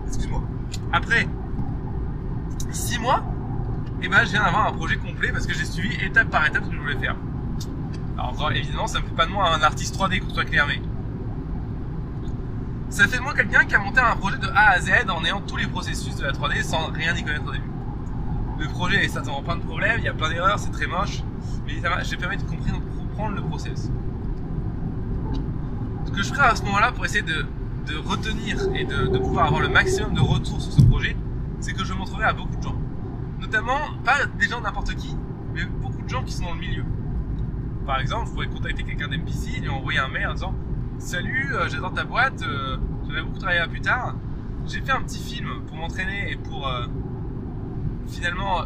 Excuse-moi. 0.07 0.43
Après 0.93 1.29
six 2.71 2.99
mois, 2.99 3.23
et 4.01 4.05
eh 4.05 4.09
ben, 4.09 4.25
je 4.25 4.31
viens 4.31 4.45
d'avoir 4.45 4.69
un 4.69 4.73
projet 4.73 4.97
complet 4.97 5.33
parce 5.33 5.47
que 5.47 5.55
j'ai 5.55 5.65
suivi 5.65 6.05
étape 6.05 6.29
par 6.29 6.47
étape 6.47 6.65
ce 6.65 6.69
que 6.69 6.75
je 6.75 6.81
voulais 6.81 6.99
faire. 6.99 7.17
Alors 8.17 8.53
évidemment, 8.53 8.87
ça 8.87 9.01
ne 9.01 9.05
fait 9.05 9.15
pas 9.15 9.27
de 9.27 9.31
moi 9.31 9.53
un 9.55 9.63
artiste 9.63 9.97
3D, 9.97 10.21
qu'on 10.21 10.35
soit 10.35 10.45
clair, 10.45 10.67
mais 10.69 10.81
ça 12.91 13.07
fait 13.07 13.19
de 13.19 13.23
moi 13.23 13.35
quelqu'un 13.35 13.65
qui 13.65 13.75
a 13.75 13.79
monté 13.79 14.01
un 14.01 14.17
projet 14.17 14.39
de 14.39 14.49
A 14.49 14.71
à 14.71 14.81
Z 14.81 14.91
en 15.09 15.25
ayant 15.25 15.41
tous 15.41 15.57
les 15.57 15.67
processus 15.67 16.17
de 16.17 16.25
la 16.25 16.33
3D 16.33 16.63
sans 16.63 16.91
rien 16.93 17.15
y 17.15 17.25
connaître 17.25 17.47
au 17.49 17.53
début. 17.53 17.71
Le 18.59 18.69
projet 18.69 19.05
est 19.05 19.09
certainement 19.09 19.43
plein 19.43 19.57
de 19.57 19.63
problèmes, 19.63 19.99
il 19.99 20.05
y 20.05 20.09
a 20.09 20.15
plein 20.15 20.31
d'erreurs, 20.31 20.59
c'est 20.59 20.71
très 20.71 20.87
moche, 20.87 21.23
mais 21.67 21.75
j'ai 22.03 22.17
permis 22.17 22.37
de 22.37 22.43
comprendre 22.43 22.81
le 23.27 23.43
process. 23.43 23.91
Ce 26.07 26.11
que 26.13 26.23
je 26.23 26.33
ferai 26.33 26.47
à 26.47 26.55
ce 26.55 26.63
moment-là 26.65 26.93
pour 26.93 27.05
essayer 27.05 27.23
de, 27.23 27.45
retenir 28.07 28.59
et 28.75 28.85
de, 28.85 29.19
pouvoir 29.19 29.47
avoir 29.47 29.63
le 29.63 29.69
maximum 29.69 30.15
de 30.15 30.21
retours 30.21 30.61
sur 30.61 30.73
ce 30.73 30.83
projet, 30.83 31.17
c'est 31.61 31.73
que 31.73 31.85
je 31.85 31.95
montrerai 31.95 32.25
à 32.25 32.33
beaucoup 32.33 32.57
de 32.57 32.63
gens. 32.63 32.77
Notamment, 33.41 33.79
pas 34.05 34.27
des 34.39 34.47
gens 34.47 34.61
n'importe 34.61 34.95
qui, 34.95 35.17
mais 35.55 35.65
beaucoup 35.65 36.03
de 36.03 36.09
gens 36.09 36.23
qui 36.23 36.33
sont 36.33 36.45
dans 36.45 36.55
le 36.55 36.61
milieu 36.61 36.85
par 37.89 38.01
exemple, 38.01 38.27
je 38.27 38.33
pourrais 38.35 38.49
contacter 38.49 38.83
quelqu'un 38.83 39.09
d'MPC, 39.09 39.61
lui 39.61 39.71
envoyer 39.71 39.99
un 39.99 40.09
mail 40.09 40.27
en 40.27 40.35
disant 40.35 40.55
Salut, 40.99 41.55
euh, 41.55 41.71
j'adore 41.71 41.95
ta 41.95 42.05
boîte, 42.05 42.43
euh, 42.43 42.77
j'aimerais 43.07 43.23
beaucoup 43.23 43.39
travailler 43.39 43.61
là 43.61 43.67
plus 43.67 43.81
tard. 43.81 44.15
J'ai 44.67 44.83
fait 44.83 44.93
un 44.93 45.01
petit 45.01 45.19
film 45.19 45.49
pour 45.67 45.75
m'entraîner 45.75 46.33
et 46.33 46.37
pour 46.37 46.69
euh, 46.69 46.85
finalement 48.07 48.65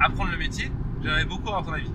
apprendre 0.00 0.30
le 0.30 0.38
métier. 0.38 0.72
J'aimerais 1.02 1.26
beaucoup 1.26 1.48
avoir 1.48 1.66
ton 1.66 1.74
avis. 1.74 1.90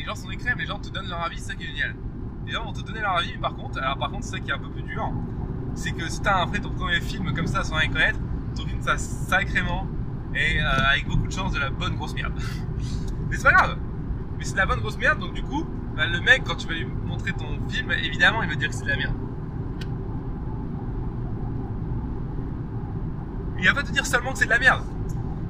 Les 0.00 0.06
gens 0.06 0.14
sont 0.14 0.28
des 0.28 0.36
crèmes, 0.36 0.58
les 0.58 0.66
gens 0.66 0.78
te 0.78 0.88
donnent 0.88 1.08
leur 1.08 1.22
avis, 1.22 1.38
c'est 1.38 1.48
ça 1.48 1.54
qui 1.54 1.64
est 1.64 1.66
génial. 1.66 1.94
Les 2.46 2.52
gens 2.52 2.64
vont 2.64 2.72
te 2.72 2.80
donner 2.80 3.00
leur 3.00 3.18
avis, 3.18 3.32
mais 3.34 3.40
par 3.40 3.54
contre, 3.54 3.78
alors 3.78 3.98
par 3.98 4.10
contre, 4.10 4.24
c'est 4.24 4.32
ça 4.32 4.40
qui 4.40 4.50
est 4.50 4.54
un 4.54 4.58
peu 4.58 4.70
plus 4.70 4.82
dur, 4.82 5.12
c'est 5.74 5.92
que 5.92 6.08
si 6.08 6.22
t'as 6.22 6.46
fait 6.46 6.60
ton 6.60 6.70
premier 6.70 7.00
film 7.00 7.34
comme 7.34 7.46
ça 7.46 7.62
sans 7.64 7.76
rien 7.76 7.90
connaître, 7.90 8.18
ton 8.56 8.66
film 8.66 8.80
ça 8.80 8.96
sacrément 8.96 9.86
et 10.34 10.58
avec 10.60 11.06
beaucoup 11.06 11.26
de 11.26 11.32
chance 11.32 11.52
de 11.52 11.58
la 11.58 11.68
bonne 11.68 11.96
grosse 11.96 12.14
merde. 12.14 12.32
mais 13.30 13.36
c'est 13.36 13.42
pas 13.42 13.52
grave, 13.52 13.78
mais 14.38 14.44
c'est 14.44 14.52
de 14.52 14.58
la 14.58 14.66
bonne 14.66 14.80
grosse 14.80 14.96
merde, 14.96 15.18
donc 15.18 15.34
du 15.34 15.42
coup, 15.42 15.66
bah, 15.96 16.06
le 16.06 16.20
mec, 16.20 16.44
quand 16.46 16.56
tu 16.56 16.66
vas 16.66 16.74
lui 16.74 16.86
montrer 16.86 17.32
ton 17.34 17.58
film, 17.68 17.92
évidemment, 17.92 18.42
il 18.42 18.48
va 18.48 18.54
dire 18.54 18.70
que 18.70 18.74
c'est 18.74 18.84
de 18.84 18.88
la 18.88 18.96
merde. 18.96 19.14
Il 23.58 23.66
va 23.66 23.74
pas 23.74 23.82
te 23.82 23.92
dire 23.92 24.06
seulement 24.06 24.32
que 24.32 24.38
c'est 24.38 24.46
de 24.46 24.50
la 24.50 24.58
merde. 24.58 24.82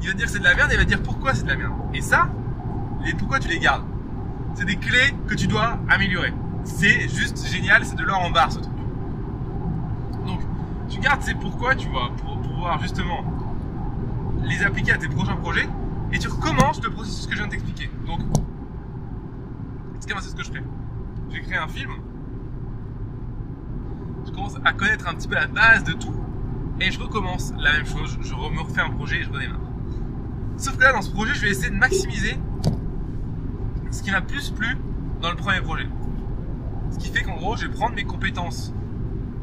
Il 0.01 0.09
va 0.09 0.13
te 0.13 0.17
dire 0.17 0.27
que 0.27 0.33
c'est 0.33 0.41
de 0.41 0.45
la 0.45 0.57
merde 0.57 0.73
et 0.73 0.75
il 0.75 0.79
va 0.79 0.85
dire 0.85 1.01
pourquoi 1.01 1.35
c'est 1.35 1.45
de 1.45 1.49
la 1.49 1.57
merde. 1.57 1.75
Et 1.95 2.01
ça, 2.01 2.29
les 3.05 3.15
pourquoi 3.15 3.39
tu 3.39 3.47
les 3.47 3.61
gardes. 3.61 3.85
C'est 4.61 4.67
des 4.67 4.77
clés 4.77 5.15
que 5.27 5.35
tu 5.35 5.47
dois 5.47 5.79
améliorer. 5.89 6.35
C'est 6.65 7.09
juste 7.09 7.47
génial, 7.47 7.83
c'est 7.83 7.97
de 7.97 8.05
l'or 8.05 8.21
en 8.21 8.31
barre 8.31 8.53
ce 8.53 8.59
truc. 8.59 8.75
Donc, 10.27 10.41
tu 10.91 11.01
gardes 11.01 11.23
ces 11.23 11.33
pourquoi, 11.33 11.75
tu 11.75 11.89
vois, 11.89 12.11
pour 12.23 12.39
pouvoir 12.43 12.79
justement 12.83 13.25
les 14.45 14.63
appliquer 14.63 14.93
à 14.93 14.99
tes 14.99 15.09
prochains 15.09 15.37
projets 15.37 15.67
et 16.13 16.19
tu 16.19 16.29
recommences 16.29 16.83
le 16.83 16.91
processus 16.91 17.27
que 17.27 17.33
je 17.33 17.39
viens 17.39 17.47
de 17.47 17.53
t'expliquer. 17.53 17.91
Donc, 18.07 18.21
c'est 20.01 20.29
ce 20.29 20.37
que 20.37 20.45
je 20.45 20.53
fais. 20.53 20.63
J'ai 21.31 21.41
créé 21.41 21.57
un 21.57 21.69
film. 21.69 21.93
Je 24.27 24.31
commence 24.31 24.57
à 24.63 24.73
connaître 24.75 25.09
un 25.09 25.15
petit 25.15 25.29
peu 25.29 25.37
la 25.37 25.47
base 25.47 25.85
de 25.85 25.95
tout. 25.95 26.15
Et 26.81 26.91
je 26.91 27.01
recommence 27.01 27.55
la 27.59 27.73
même 27.73 27.87
chose. 27.87 28.19
Je 28.21 28.35
me 28.35 28.61
refais 28.61 28.83
un 28.83 28.91
projet 28.91 29.21
et 29.21 29.23
je 29.23 29.31
redémarre. 29.31 29.61
Sauf 30.59 30.77
que 30.77 30.83
là, 30.83 30.93
dans 30.93 31.01
ce 31.01 31.11
projet, 31.11 31.33
je 31.33 31.41
vais 31.41 31.51
essayer 31.51 31.71
de 31.71 31.77
maximiser 31.77 32.37
ce 33.91 34.03
qui 34.03 34.11
m'a 34.11 34.21
plus 34.21 34.51
plu 34.51 34.77
dans 35.21 35.31
le 35.31 35.37
premier 35.37 35.61
projet. 35.61 35.87
Ce 36.91 36.99
qui 36.99 37.09
fait 37.09 37.23
qu'en 37.23 37.37
gros, 37.37 37.57
je 37.57 37.67
vais 37.67 37.73
prendre 37.73 37.95
mes 37.95 38.05
compétences 38.05 38.73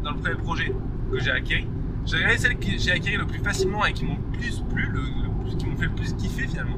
dans 0.04 0.12
le 0.12 0.18
premier 0.18 0.36
projet 0.36 0.74
que 1.12 1.20
j'ai 1.20 1.32
acquis. 1.32 1.68
Je 2.06 2.12
vais 2.14 2.18
regarder 2.20 2.38
celles 2.38 2.58
que 2.58 2.78
j'ai 2.78 2.92
acquis 2.92 3.16
le 3.16 3.26
plus 3.26 3.40
facilement 3.40 3.86
et 3.86 3.94
qui 3.94 4.06
m'ont 4.06 4.18
plus 4.34 4.62
plu, 4.70 4.90
qui 5.58 5.66
m'ont 5.66 5.76
fait 5.76 5.86
le 5.86 5.92
plus 5.92 6.14
kiffer 6.16 6.48
finalement. 6.48 6.78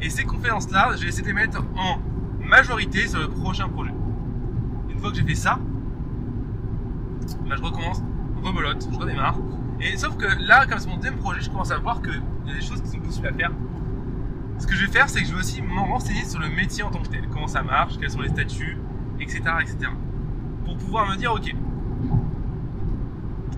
Et 0.00 0.08
ces 0.08 0.24
compétences-là, 0.24 0.92
je 0.96 1.02
vais 1.02 1.08
essayer 1.08 1.22
de 1.22 1.28
les 1.28 1.34
mettre 1.34 1.62
en 1.76 1.98
majorité 2.46 3.06
sur 3.06 3.20
le 3.20 3.28
prochain 3.28 3.68
projet. 3.68 3.92
Une 4.88 4.98
fois 4.98 5.10
que 5.10 5.16
j'ai 5.16 5.24
fait 5.24 5.34
ça, 5.34 5.58
bah, 7.46 7.56
je 7.56 7.62
recommence, 7.62 8.02
rebelote, 8.42 8.88
je 8.90 8.98
redémarre. 8.98 9.36
Et 9.80 9.96
sauf 9.96 10.16
que 10.16 10.26
là, 10.40 10.66
comme 10.66 10.78
c'est 10.78 10.88
mon 10.88 10.96
deuxième 10.96 11.18
projet, 11.18 11.40
je 11.40 11.50
commence 11.50 11.70
à 11.70 11.78
voir 11.78 12.02
qu'il 12.02 12.22
y 12.46 12.50
a 12.50 12.54
des 12.54 12.60
choses 12.60 12.80
qui 12.82 12.88
sont 12.88 12.98
possibles 12.98 13.28
à 13.28 13.32
faire. 13.32 13.50
Ce 14.60 14.66
que 14.66 14.74
je 14.74 14.84
vais 14.84 14.92
faire, 14.92 15.08
c'est 15.08 15.22
que 15.22 15.26
je 15.26 15.32
vais 15.32 15.40
aussi 15.40 15.62
m'en 15.62 15.86
renseigner 15.86 16.24
sur 16.24 16.38
le 16.38 16.48
métier 16.48 16.82
en 16.82 16.90
tant 16.90 17.02
que 17.02 17.08
tel, 17.08 17.26
comment 17.28 17.48
ça 17.48 17.62
marche, 17.62 17.98
quels 17.98 18.10
sont 18.10 18.20
les 18.20 18.28
statuts, 18.28 18.78
etc., 19.18 19.40
etc. 19.60 19.90
Pour 20.64 20.76
pouvoir 20.76 21.08
me 21.08 21.16
dire, 21.16 21.32
ok, 21.32 21.54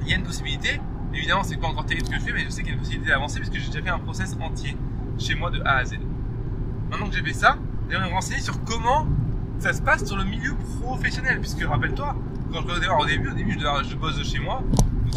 il 0.03 0.09
y 0.09 0.15
a 0.15 0.17
une 0.17 0.23
possibilité. 0.23 0.81
Évidemment, 1.13 1.43
c'est 1.43 1.57
pas 1.57 1.67
encore 1.67 1.85
terrible 1.85 2.07
ce 2.07 2.13
que 2.13 2.19
je 2.19 2.25
fais, 2.25 2.33
mais 2.33 2.45
je 2.45 2.51
sais 2.51 2.63
qu'il 2.63 2.69
y 2.69 2.71
a 2.71 2.75
une 2.75 2.81
possibilité 2.81 3.11
d'avancer 3.11 3.41
puisque 3.41 3.55
j'ai 3.55 3.67
déjà 3.67 3.83
fait 3.83 3.91
un 3.91 3.99
process 3.99 4.37
entier 4.41 4.77
chez 5.19 5.35
moi 5.35 5.51
de 5.51 5.61
A 5.65 5.77
à 5.79 5.85
Z. 5.85 5.99
Maintenant 6.91 7.09
que 7.09 7.15
j'ai 7.15 7.23
fait 7.23 7.35
ça, 7.35 7.59
me 7.91 8.13
renseigner 8.13 8.41
sur 8.41 8.63
comment 8.65 9.07
ça 9.59 9.73
se 9.73 9.83
passe 9.83 10.07
sur 10.07 10.17
le 10.17 10.25
milieu 10.25 10.55
professionnel. 10.81 11.41
Puisque 11.41 11.63
rappelle-toi, 11.63 12.17
quand 12.53 12.63
je 12.67 12.75
regarde 12.75 13.03
au 13.03 13.07
début, 13.07 13.31
au 13.31 13.35
début 13.35 13.59
je, 13.59 13.89
je 13.91 13.97
bosse 13.97 14.19
de 14.19 14.25
chez 14.25 14.39
moi, 14.39 14.63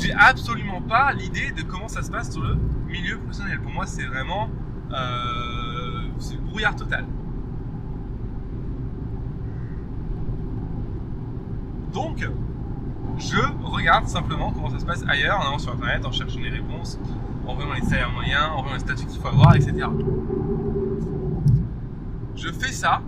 j'ai 0.02 0.14
absolument 0.14 0.82
pas 0.82 1.14
l'idée 1.14 1.52
de 1.52 1.62
comment 1.62 1.88
ça 1.88 2.04
se 2.04 2.12
passe 2.12 2.32
sur 2.32 2.42
le 2.42 2.58
milieu 2.88 3.18
professionnel. 3.20 3.60
Pour 3.62 3.72
moi, 3.72 3.86
c'est 3.86 4.06
vraiment 4.06 4.50
euh, 4.92 5.65
c'est 6.20 6.38
brouillard 6.42 6.76
total. 6.76 7.06
Donc, 11.94 12.28
je 13.18 13.38
regarde 13.64 14.08
simplement 14.08 14.52
comment 14.52 14.70
ça 14.70 14.80
se 14.80 14.86
passe 14.86 15.04
ailleurs, 15.08 15.40
en 15.40 15.48
allant 15.48 15.60
sur 15.60 15.74
internet, 15.74 16.06
en 16.06 16.12
cherchant 16.12 16.40
les 16.40 16.50
réponses, 16.50 17.00
en 17.48 17.56
voyant 17.56 17.74
les 17.74 17.82
salaires 17.82 18.12
moyens, 18.12 18.50
en 18.54 18.62
voyant 18.62 18.74
les 18.74 18.80
statuts 18.80 19.06
qu'il 19.06 19.20
faut 19.20 19.28
avoir, 19.28 19.56
etc. 19.56 19.88
Je 22.36 22.50
fais 22.50 22.74
ça, 22.74 23.02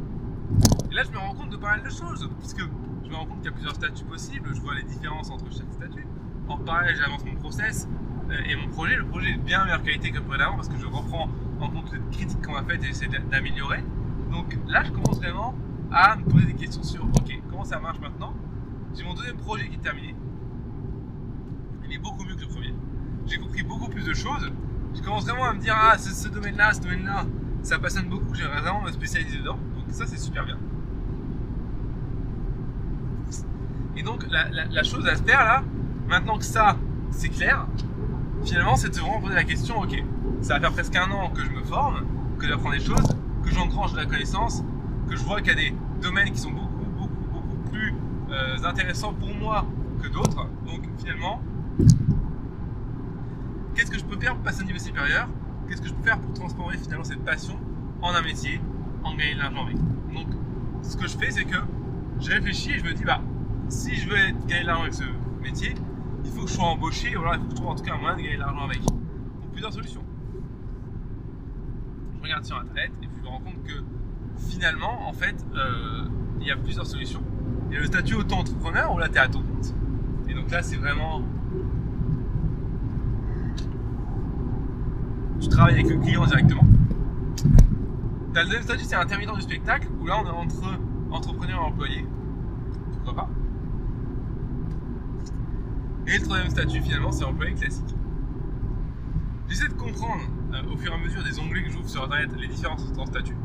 et 0.89 0.95
là 0.95 1.03
je 1.03 1.11
me 1.11 1.17
rends 1.17 1.33
compte 1.33 1.49
de 1.49 1.57
pas 1.57 1.71
mal 1.71 1.83
de 1.83 1.89
choses, 1.89 2.29
puisque 2.39 2.61
je 3.03 3.09
me 3.09 3.15
rends 3.15 3.25
compte 3.25 3.37
qu'il 3.37 3.45
y 3.45 3.49
a 3.49 3.51
plusieurs 3.51 3.75
statuts 3.75 4.05
possibles, 4.05 4.49
je 4.55 4.61
vois 4.61 4.75
les 4.75 4.83
différences 4.83 5.29
entre 5.29 5.45
chaque 5.51 5.71
statut. 5.73 6.07
En 6.47 6.57
parallèle, 6.57 6.95
j'avance 6.95 7.25
mon 7.25 7.35
process 7.35 7.87
euh, 8.29 8.37
et 8.47 8.55
mon 8.55 8.69
projet. 8.69 8.95
Le 8.95 9.05
projet 9.05 9.31
est 9.31 9.37
de 9.37 9.41
bien 9.41 9.65
meilleure 9.65 9.83
qualité 9.83 10.11
que 10.11 10.19
précédemment 10.19 10.55
parce 10.55 10.69
que 10.69 10.77
je 10.77 10.85
reprends 10.85 11.27
en 11.65 11.69
compte 11.69 11.91
les 11.91 11.99
critiques 12.15 12.41
qu'on 12.45 12.53
m'a 12.53 12.63
faites 12.63 12.83
et 12.83 12.87
j'essaie 12.87 13.07
d'améliorer. 13.07 13.83
Donc 14.31 14.57
là, 14.67 14.83
je 14.83 14.91
commence 14.91 15.17
vraiment 15.17 15.55
à 15.91 16.17
me 16.17 16.23
poser 16.23 16.45
des 16.47 16.53
questions 16.53 16.83
sur 16.83 17.03
ok, 17.03 17.41
comment 17.49 17.63
ça 17.63 17.79
marche 17.79 17.99
maintenant? 17.99 18.33
J'ai 18.95 19.03
mon 19.03 19.13
deuxième 19.13 19.37
projet 19.37 19.67
qui 19.67 19.75
est 19.75 19.81
terminé. 19.81 20.15
Il 21.85 21.93
est 21.93 21.99
beaucoup 21.99 22.23
mieux 22.25 22.35
que 22.35 22.41
le 22.41 22.47
premier. 22.47 22.73
J'ai 23.25 23.37
compris 23.37 23.63
beaucoup 23.63 23.89
plus 23.89 24.05
de 24.05 24.13
choses. 24.13 24.51
Je 24.95 25.01
commence 25.01 25.25
vraiment 25.25 25.45
à 25.45 25.53
me 25.53 25.59
dire 25.59 25.75
ah, 25.77 25.97
ce, 25.97 26.27
domaine-là, 26.29 26.73
ce 26.73 26.81
domaine-là, 26.81 27.25
ça 27.61 27.77
passionne 27.79 28.09
beaucoup, 28.09 28.33
j'aimerais 28.33 28.61
vraiment 28.61 28.81
me 28.81 28.91
spécialiser 28.91 29.37
dedans. 29.37 29.57
Donc 29.75 29.85
ça, 29.89 30.05
c'est 30.07 30.17
super 30.17 30.45
bien. 30.45 30.57
Et 33.95 34.03
donc, 34.03 34.25
la, 34.29 34.83
chose 34.83 35.07
à 35.07 35.15
faire 35.15 35.43
là, 35.43 35.63
maintenant 36.07 36.37
que 36.37 36.43
ça, 36.43 36.77
c'est 37.11 37.29
clair, 37.29 37.67
finalement, 38.45 38.75
c'est 38.75 38.89
de 38.89 38.99
vraiment 38.99 39.21
poser 39.21 39.35
la 39.35 39.43
question 39.43 39.79
ok, 39.79 40.03
ça 40.41 40.55
va 40.55 40.59
faire 40.59 40.73
presque 40.73 40.95
un 40.95 41.09
an 41.11 41.29
que 41.29 41.43
je 41.43 41.49
me 41.49 41.63
forme, 41.63 42.05
que 42.39 42.47
j'apprends 42.47 42.71
des 42.71 42.79
choses, 42.79 43.15
que 43.43 43.51
j'engrange 43.51 43.93
de 43.93 43.97
la 43.97 44.05
connaissance, 44.05 44.63
que 45.09 45.15
je 45.15 45.23
vois 45.23 45.41
qu'il 45.41 45.49
y 45.49 45.51
a 45.51 45.69
des 45.69 45.73
domaines 46.01 46.31
qui 46.31 46.39
sont 46.39 46.51
beaucoup, 46.51 46.85
beaucoup, 46.97 47.27
beaucoup 47.31 47.69
plus 47.71 47.93
euh, 48.29 48.57
intéressants 48.63 49.13
pour 49.13 49.33
moi 49.33 49.65
que 50.01 50.07
d'autres. 50.09 50.47
Donc, 50.65 50.81
finalement, 50.97 51.41
qu'est-ce 53.75 53.91
que 53.91 53.97
je 53.97 54.05
peux 54.05 54.19
faire 54.19 54.35
pour 54.35 54.43
passer 54.43 54.63
au 54.63 54.65
niveau 54.65 54.79
supérieur? 54.79 55.27
Qu'est-ce 55.67 55.81
que 55.81 55.87
je 55.87 55.93
peux 55.93 56.03
faire 56.03 56.19
pour 56.19 56.33
transformer 56.33 56.77
finalement 56.77 57.03
cette 57.03 57.23
passion 57.23 57.57
en 58.01 58.13
un 58.13 58.21
métier, 58.21 58.61
en 59.03 59.15
gagner 59.15 59.33
de 59.35 59.39
l'argent 59.39 59.65
avec? 59.65 59.77
Donc, 60.13 60.27
ce 60.81 60.95
que 60.97 61.07
je 61.07 61.17
fais, 61.17 61.31
c'est 61.31 61.45
que 61.45 61.57
je 62.19 62.31
réfléchis 62.31 62.71
et 62.71 62.79
je 62.79 62.83
me 62.83 62.93
dis, 62.93 63.03
bah, 63.03 63.21
si 63.69 63.95
je 63.95 64.09
veux 64.09 64.15
gagner 64.47 64.61
de 64.61 64.67
l'argent 64.67 64.83
avec 64.83 64.93
ce 64.93 65.03
métier, 65.41 65.73
il 66.23 66.31
faut 66.31 66.43
que 66.43 66.47
je 66.47 66.53
sois 66.53 66.65
embauché, 66.65 67.15
ou 67.15 67.21
alors 67.21 67.35
il 67.35 67.39
faut 67.39 67.45
que 67.45 67.51
je 67.51 67.55
trouve 67.55 67.69
en 67.69 67.75
tout 67.75 67.83
cas 67.83 67.93
un 67.93 67.97
moyen 67.97 68.15
de 68.15 68.21
gagner 68.21 68.35
de 68.35 68.41
l'argent 68.41 68.65
avec. 68.65 68.81
Donc 68.83 69.51
plusieurs 69.51 69.73
solutions. 69.73 70.03
Regarde 72.27 72.43
sur 72.43 72.57
internet 72.57 72.91
et 73.01 73.07
puis 73.07 73.17
je 73.19 73.23
me 73.23 73.29
rends 73.29 73.39
compte 73.39 73.63
que 73.63 73.81
finalement, 74.49 75.07
en 75.07 75.13
fait, 75.13 75.45
euh, 75.55 76.09
il 76.41 76.47
y 76.47 76.51
a 76.51 76.57
plusieurs 76.57 76.85
solutions. 76.85 77.23
Il 77.69 77.75
y 77.75 77.77
a 77.77 77.79
le 77.79 77.85
statut 77.85 78.15
auto-entrepreneur 78.15 78.93
où 78.93 78.97
là 78.97 79.07
tu 79.07 79.15
es 79.15 79.19
à 79.19 79.29
ton 79.29 79.41
compte. 79.41 79.73
Et 80.27 80.33
donc 80.33 80.51
là, 80.51 80.61
c'est 80.61 80.75
vraiment. 80.75 81.21
Tu 85.39 85.47
travailles 85.47 85.75
avec 85.75 85.89
le 85.89 85.99
client 85.99 86.25
directement. 86.25 86.65
Tu 87.37 88.39
as 88.39 88.43
le 88.43 88.49
deuxième 88.49 88.63
statut, 88.63 88.83
c'est 88.83 88.95
intermittent 88.95 89.33
du 89.33 89.41
spectacle 89.41 89.87
où 90.01 90.07
là 90.07 90.21
on 90.21 90.27
est 90.27 90.29
entre 90.29 90.77
entrepreneur 91.11 91.61
et 91.61 91.65
employé. 91.65 92.05
Pourquoi 92.91 93.23
pas? 93.23 93.29
Et 96.07 96.17
le 96.17 96.23
troisième 96.25 96.49
statut, 96.49 96.81
finalement, 96.81 97.13
c'est 97.13 97.23
employé 97.23 97.53
classique. 97.53 97.95
J'essaie 99.47 99.69
de 99.69 99.73
comprendre, 99.75 100.23
euh, 100.53 100.73
au 100.73 100.77
fur 100.77 100.91
et 100.91 100.95
à 100.95 100.97
mesure 100.97 101.23
des 101.23 101.39
onglets 101.39 101.63
que 101.63 101.69
j'ouvre 101.69 101.89
sur 101.89 102.03
Internet, 102.03 102.29
les 102.39 102.47
différences 102.47 102.83
entre 102.89 103.07
statuts. 103.07 103.37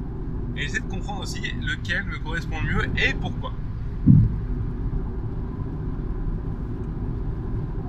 Et 0.56 0.62
j'essaie 0.62 0.80
de 0.80 0.88
comprendre 0.88 1.22
aussi 1.22 1.40
lequel 1.62 2.04
me 2.04 2.18
correspond 2.18 2.56
le 2.62 2.74
mieux 2.74 2.84
et 2.96 3.14
pourquoi. 3.14 3.52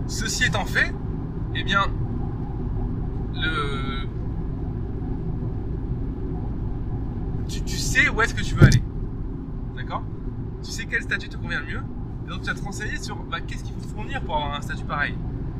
Ceci 0.07 0.45
étant 0.45 0.65
fait, 0.65 0.93
eh 1.55 1.63
bien, 1.63 1.85
le... 3.33 4.07
Tu, 7.47 7.77
sais 7.77 8.09
où 8.09 8.21
est-ce 8.21 8.33
que 8.33 8.41
tu 8.41 8.55
veux 8.55 8.63
aller. 8.63 8.81
D'accord? 9.75 10.03
Tu 10.63 10.71
sais 10.71 10.85
quel 10.85 11.01
statut 11.01 11.29
te 11.29 11.37
convient 11.37 11.59
le 11.59 11.65
mieux 11.67 11.83
et 12.25 12.29
donc 12.29 12.41
tu 12.41 12.47
vas 12.47 12.53
te 12.53 12.63
renseigner 12.63 12.97
sur 12.97 13.15
bah, 13.17 13.41
qu'est-ce 13.41 13.63
qu'il 13.63 13.73
faut 13.73 13.87
fournir 13.89 14.21
pour 14.21 14.35
avoir 14.35 14.55
un 14.55 14.61
statut 14.61 14.85
pareil. 14.85 15.15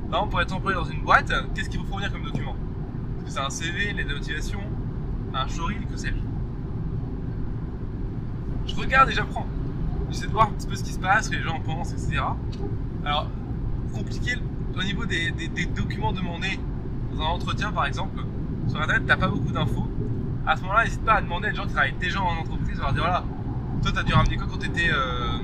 Par 0.10 0.20
exemple, 0.20 0.32
pour 0.32 0.42
être 0.42 0.54
employé 0.54 0.78
dans 0.78 0.86
une 0.86 1.02
boîte, 1.02 1.32
qu'est-ce 1.54 1.70
qu'il 1.70 1.80
faut 1.80 1.86
fournir 1.86 2.12
comme 2.12 2.24
document? 2.24 2.56
Que 3.24 3.30
c'est 3.30 3.40
un 3.40 3.50
CV, 3.50 3.94
les 3.94 4.06
motivation, 4.06 4.60
un 5.34 5.48
showreel, 5.48 5.86
que 5.88 5.98
sais-je 5.98 6.16
Je 8.68 8.76
regarde 8.80 9.10
et 9.10 9.14
j'apprends. 9.14 9.48
J'essaie 10.10 10.28
de 10.28 10.32
voir 10.32 10.50
un 10.50 10.52
petit 10.52 10.68
peu 10.68 10.76
ce 10.76 10.84
qui 10.84 10.94
se 10.94 11.00
passe, 11.00 11.26
ce 11.26 11.32
que 11.32 11.36
les 11.36 11.44
gens 11.44 11.60
pensent, 11.60 11.92
etc. 11.92 12.22
Alors, 13.06 13.28
compliqué 13.94 14.36
au 14.76 14.84
niveau 14.84 15.06
des, 15.06 15.32
documents 15.76 16.14
demandés 16.14 16.60
dans 17.14 17.22
un 17.22 17.28
entretien, 17.28 17.72
par 17.72 17.86
exemple, 17.86 18.24
sur 18.68 18.82
Internet, 18.82 19.04
t'as 19.08 19.18
pas 19.18 19.28
beaucoup 19.28 19.52
d'infos. 19.52 19.88
À 20.46 20.56
ce 20.56 20.62
moment-là, 20.64 20.84
n'hésite 20.84 21.04
pas 21.04 21.16
à 21.16 21.22
demander 21.22 21.48
à 21.48 21.52
des 21.52 21.56
gens 21.56 21.64
qui 21.64 21.74
travaillent 21.74 21.96
déjà 22.00 22.22
en 22.22 22.38
entreprise, 22.38 22.80
leur 22.80 22.94
dire 22.94 23.04
voilà, 23.04 23.24
toi, 23.82 23.92
t'as 23.94 24.04
dû 24.04 24.14
ramener 24.14 24.38
quoi 24.38 24.48
quand 24.50 24.58
t'étais 24.58 24.90
euh, 24.92 25.38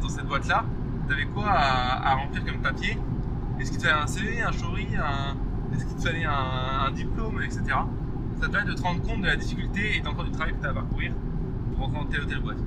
dans 0.00 0.08
cette 0.08 0.26
boîte-là, 0.26 0.64
tu 1.06 1.12
avais 1.12 1.26
quoi 1.26 1.46
à, 1.48 2.14
remplir 2.14 2.44
comme 2.44 2.58
papier? 2.58 2.98
Est-ce 3.58 3.70
qu'il 3.70 3.80
te 3.80 3.86
fallait 3.86 4.00
un 4.00 4.06
CV, 4.06 4.40
un 4.40 4.52
chori, 4.52 4.86
un... 4.96 5.34
qu'il 5.84 5.96
te 5.96 6.02
fallait 6.02 6.24
un, 6.24 6.90
diplôme, 6.92 7.42
etc. 7.42 7.62
Ça 8.40 8.46
te 8.46 8.52
permet 8.52 8.70
de 8.70 8.76
te 8.76 8.82
rendre 8.82 9.02
compte 9.02 9.20
de 9.20 9.26
la 9.26 9.36
difficulté 9.36 9.96
et 9.96 10.06
encore 10.06 10.24
du 10.24 10.30
travail 10.30 10.54
que 10.54 10.60
tu 10.60 10.66
as 10.66 10.70
à 10.70 10.74
parcourir 10.74 11.12
pour 11.76 11.86
rentrer 11.86 12.00
dans 12.00 12.06
telle 12.06 12.22
ou 12.22 12.26
telle 12.26 12.40
boîte. 12.40 12.58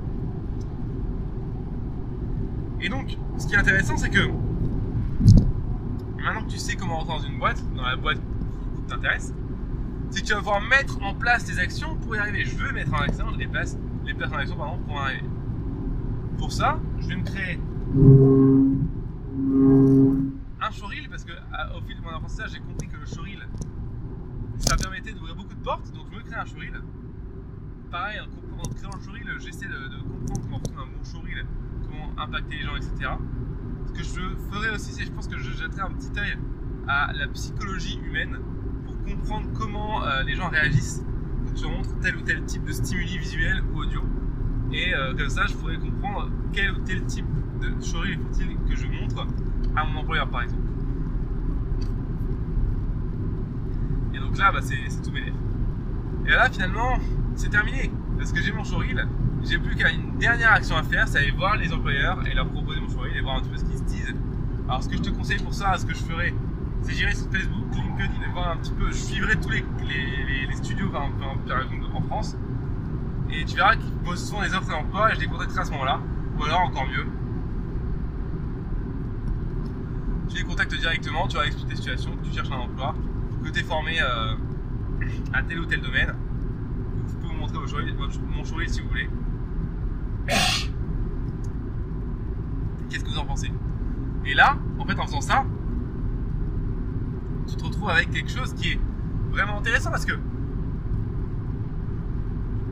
Et 2.81 2.89
donc, 2.89 3.17
ce 3.37 3.47
qui 3.47 3.53
est 3.53 3.57
intéressant, 3.57 3.97
c'est 3.97 4.09
que 4.09 4.27
maintenant 6.17 6.43
que 6.45 6.51
tu 6.51 6.57
sais 6.57 6.75
comment 6.75 6.99
rentrer 6.99 7.17
dans 7.17 7.33
une 7.33 7.39
boîte, 7.39 7.63
dans 7.75 7.83
la 7.83 7.95
boîte 7.95 8.19
qui 8.75 8.81
t'intéresse, 8.83 9.33
c'est 10.09 10.21
que 10.21 10.25
tu 10.25 10.33
vas 10.33 10.39
pouvoir 10.39 10.61
mettre 10.61 11.01
en 11.03 11.13
place 11.13 11.45
des 11.45 11.59
actions 11.59 11.95
pour 11.95 12.15
y 12.15 12.19
arriver. 12.19 12.43
Je 12.45 12.55
veux 12.55 12.71
mettre 12.71 12.93
en 12.93 12.99
action 12.99 13.25
les 13.37 13.47
places, 13.47 13.77
les 14.05 14.13
places 14.13 14.31
en 14.31 14.37
action 14.37 14.55
pardon, 14.55 14.77
pour 14.87 14.95
y 14.95 14.99
arriver 14.99 15.23
pour 16.41 16.51
ça, 16.51 16.79
je 16.99 17.07
vais 17.07 17.15
me 17.17 17.23
créer 17.23 17.59
un 20.71 21.09
parce 21.09 21.25
que 21.25 21.33
au 21.77 21.81
fil 21.81 21.97
de 21.97 22.01
mon 22.01 22.09
apprentissage, 22.09 22.51
j'ai 22.51 22.59
compris 22.59 22.87
que 22.87 22.97
le 22.97 23.05
showreel 23.05 23.47
ça 24.57 24.77
permettait 24.77 25.11
d'ouvrir 25.11 25.35
beaucoup 25.35 25.53
de 25.53 25.63
portes. 25.63 25.91
Donc 25.91 26.05
je 26.11 26.17
me 26.17 26.23
crée 26.23 26.35
un 26.35 26.45
showreel. 26.45 26.81
Pareil, 27.89 28.19
en, 28.21 28.69
créant 28.69 28.91
le 28.95 29.03
showreel, 29.03 29.39
j'essaie 29.39 29.67
de, 29.67 30.01
comprendre 30.27 30.41
comment 30.41 30.59
fonctionne 30.59 30.79
un 30.79 30.97
bon 30.97 31.03
showreel, 31.03 31.45
comment 31.83 32.11
impacter 32.17 32.55
les 32.55 32.63
gens, 32.63 32.75
etc. 32.75 33.11
Ce 33.87 33.91
que 33.91 34.03
je 34.03 34.35
ferai 34.51 34.69
aussi, 34.69 34.93
c'est 34.93 35.03
je 35.03 35.11
pense 35.11 35.27
que 35.27 35.37
je 35.37 35.51
jetterai 35.51 35.81
un 35.81 35.91
petit 35.91 36.11
œil 36.17 36.37
à 36.87 37.11
la 37.13 37.27
psychologie 37.27 37.99
humaine 38.05 38.37
pour 38.85 39.03
comprendre 39.03 39.47
comment 39.57 40.05
euh, 40.05 40.23
les 40.23 40.35
gens 40.35 40.49
réagissent 40.49 41.03
quand 41.45 41.53
tu 41.53 41.65
montres 41.67 41.99
tel 41.99 42.15
ou 42.15 42.21
tel 42.21 42.45
type 42.45 42.63
de 42.63 42.71
stimuli 42.71 43.17
visuel 43.17 43.61
ou 43.73 43.79
audio. 43.79 44.01
Et 44.71 44.93
euh, 44.93 45.13
comme 45.15 45.29
ça, 45.29 45.47
je 45.47 45.53
pourrais 45.55 45.77
comprendre 45.77 46.29
quel 46.53 46.71
ou 46.71 46.79
tel 46.85 47.03
type 47.05 47.25
de 47.59 47.83
showreel 47.83 48.19
faut-il 48.19 48.57
que 48.69 48.75
je 48.75 48.87
montre 48.87 49.27
à 49.75 49.85
mon 49.85 49.99
employeur, 49.99 50.27
par 50.27 50.43
exemple. 50.43 50.61
Et 54.13 54.19
donc 54.19 54.37
là, 54.37 54.51
bah, 54.51 54.59
c'est 54.61 55.01
tout 55.01 55.11
bénéfique. 55.11 55.33
Et 56.25 56.31
là, 56.31 56.49
finalement, 56.49 56.97
c'est 57.35 57.49
terminé. 57.49 57.91
Parce 58.17 58.31
que 58.31 58.41
j'ai 58.41 58.51
mon 58.51 58.63
showreel, 58.63 59.07
j'ai 59.43 59.57
plus 59.57 59.75
qu'à 59.75 59.89
une 59.89 60.17
dernière 60.17 60.53
action 60.53 60.75
à 60.75 60.83
faire, 60.83 61.07
c'est 61.07 61.17
aller 61.17 61.31
voir 61.31 61.57
les 61.57 61.73
employeurs 61.73 62.19
et 62.27 62.35
leur 62.35 62.47
proposer 62.47 62.79
mon 62.79 62.89
showreel 62.89 63.17
et 63.17 63.21
voir 63.21 63.37
un 63.37 63.39
petit 63.39 63.49
peu 63.49 63.57
ce 63.57 63.65
qu'ils 63.65 63.77
se 63.77 63.83
disent. 63.83 64.15
Alors, 64.67 64.83
ce 64.83 64.89
que 64.89 64.97
je 64.97 65.01
te 65.01 65.09
conseille 65.09 65.41
pour 65.41 65.53
ça, 65.53 65.75
ce 65.77 65.85
que 65.85 65.93
je 65.93 66.03
ferai, 66.03 66.35
c'est 66.81 66.93
j'irai 66.93 67.15
sur 67.15 67.31
Facebook, 67.31 67.65
LinkedIn 67.73 68.23
et 68.23 68.31
voir 68.31 68.51
un 68.51 68.57
petit 68.57 68.73
peu. 68.73 68.87
Je 68.87 68.95
suivrai 68.95 69.35
tous 69.39 69.49
les, 69.49 69.63
studios 70.53 70.89
par 70.89 71.03
en 71.05 72.01
France 72.03 72.37
et 73.31 73.43
tu 73.45 73.55
verras 73.55 73.75
qu'ils 73.75 73.91
posent 74.03 74.27
souvent 74.27 74.43
des 74.43 74.53
offres 74.53 74.69
d'emploi 74.69 75.11
et 75.11 75.15
je 75.15 75.21
les 75.21 75.27
contacterai 75.27 75.61
à 75.61 75.65
ce 75.65 75.71
moment-là. 75.71 75.99
Ou 76.37 76.43
alors, 76.43 76.61
encore 76.61 76.87
mieux, 76.87 77.07
tu 80.31 80.37
les 80.37 80.43
contactes 80.43 80.73
directement, 80.73 81.27
tu 81.27 81.35
leur 81.35 81.45
expliques 81.45 81.67
tes 81.69 81.75
situations, 81.75 82.15
que 82.15 82.25
tu 82.25 82.33
cherches 82.33 82.51
un 82.51 82.57
emploi, 82.57 82.95
que 83.43 83.49
tu 83.49 83.59
es 83.59 83.63
formé 83.63 84.01
euh, 84.01 84.35
à 85.33 85.43
tel 85.43 85.59
ou 85.59 85.65
tel 85.65 85.81
domaine. 85.81 86.13
Vous 87.07 87.15
pouvez 87.15 87.33
vous 87.33 87.39
montrer 87.39 87.57
mon 87.57 88.43
showreel 88.45 88.69
si 88.69 88.81
vous 88.81 88.87
voulez. 88.87 89.09
Qu'est-ce 92.89 93.03
que 93.03 93.09
vous 93.09 93.19
en 93.19 93.25
pensez? 93.25 93.51
Et 94.25 94.33
là, 94.33 94.57
en 94.79 94.85
fait, 94.85 94.99
en 94.99 95.05
faisant 95.05 95.21
ça, 95.21 95.45
tu 97.47 97.55
te 97.55 97.63
retrouves 97.63 97.89
avec 97.89 98.11
quelque 98.11 98.31
chose 98.31 98.53
qui 98.53 98.73
est 98.73 98.79
vraiment 99.31 99.57
intéressant 99.57 99.91
parce 99.91 100.05
que 100.05 100.13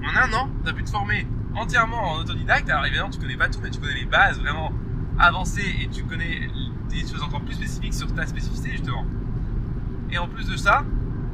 en 0.02 0.16
un 0.16 0.34
an, 0.34 0.50
tu 0.64 0.70
as 0.70 0.74
pu 0.74 0.84
te 0.84 0.90
former 0.90 1.28
entièrement 1.56 2.14
en 2.14 2.20
autodidacte. 2.20 2.70
Alors 2.70 2.86
évidemment, 2.86 3.10
tu 3.10 3.20
connais 3.20 3.38
pas 3.38 3.50
tout, 3.50 3.60
mais 3.62 3.70
tu 3.70 3.80
connais 3.80 3.96
les 3.96 4.06
bases 4.06 4.40
vraiment 4.40 4.72
avancées 5.18 5.76
et 5.82 5.88
tu 5.90 6.04
connais 6.04 6.50
des 6.90 7.02
choses 7.02 7.24
encore 7.24 7.42
plus 7.42 7.54
spécifiques 7.54 7.94
sur 7.94 8.14
ta 8.14 8.26
spécificité 8.26 8.72
justement. 8.72 9.06
Et 10.12 10.18
en 10.18 10.28
plus 10.28 10.48
de 10.48 10.58
ça, 10.58 10.84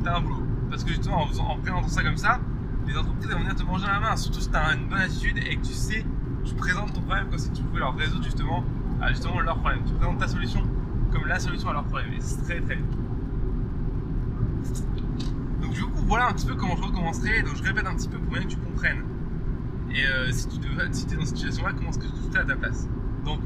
tu 0.04 0.10
as 0.10 0.18
un 0.18 0.22
boulot. 0.22 0.44
Parce 0.70 0.84
que 0.84 0.90
justement, 0.90 1.24
en, 1.24 1.52
en 1.52 1.58
présentant 1.58 1.88
ça 1.88 2.04
comme 2.04 2.18
ça, 2.18 2.40
les 2.88 2.98
entreprises 2.98 3.30
vont 3.30 3.40
venir 3.40 3.56
te 3.56 3.64
manger 3.64 3.88
la 3.88 4.00
main. 4.00 4.16
Surtout 4.16 4.42
si 4.42 4.50
tu 4.50 4.56
as 4.56 4.76
une 4.76 4.88
bonne 4.88 5.00
attitude 5.00 5.38
et 5.38 5.56
que 5.56 5.66
tu 5.66 5.74
sais, 5.74 6.06
tu 6.44 6.54
présentes 6.56 6.94
ton 6.94 7.02
problème 7.02 7.30
comme 7.30 7.40
si 7.40 7.52
tu 7.52 7.64
pouvais 7.64 7.80
leur 7.80 7.96
résoudre 7.96 8.24
justement 8.24 8.64
à 9.02 9.10
justement 9.10 9.40
leurs 9.40 9.58
problèmes. 9.58 9.84
Tu 9.86 9.94
présentes 9.94 10.20
ta 10.20 10.28
solution 10.28 10.62
comme 11.12 11.26
la 11.28 11.40
solution 11.40 11.70
à 11.70 11.74
leurs 11.74 11.86
problèmes. 11.86 12.14
Et 12.14 12.22
c'est 12.22 12.42
très 12.44 12.62
très 12.62 12.76
bien. 12.76 12.86
Donc 15.62 15.72
du 15.74 15.84
coup, 15.84 16.04
voilà 16.06 16.28
un 16.28 16.34
petit 16.34 16.46
peu 16.46 16.56
comment 16.56 16.76
je 16.76 16.84
recommencerai. 16.84 17.44
Donc 17.44 17.56
je 17.56 17.64
répète 17.64 17.88
un 17.88 17.96
petit 17.96 18.10
peu 18.10 18.18
pour 18.18 18.34
bien 18.34 18.44
que 18.44 18.50
tu 18.50 18.58
comprennes. 18.58 19.04
Et 19.94 20.06
euh, 20.06 20.32
si 20.32 20.48
tu 20.50 20.58
es 20.58 20.76
dans 20.76 21.24
cette 21.24 21.38
situation-là, 21.38 21.72
comment 21.74 21.90
est-ce 21.90 22.00
que 22.00 22.08
tu 22.08 22.32
fais 22.32 22.40
à 22.40 22.44
ta 22.44 22.56
place? 22.56 22.90
Donc, 23.24 23.40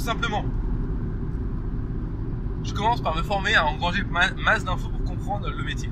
simplement, 0.00 0.44
je 2.62 2.72
commence 2.72 3.00
par 3.00 3.16
me 3.16 3.22
former 3.22 3.54
à 3.54 3.66
engranger 3.66 4.04
masse 4.04 4.64
d'infos 4.64 4.88
pour 4.88 5.04
comprendre 5.04 5.50
le 5.50 5.64
métier. 5.64 5.90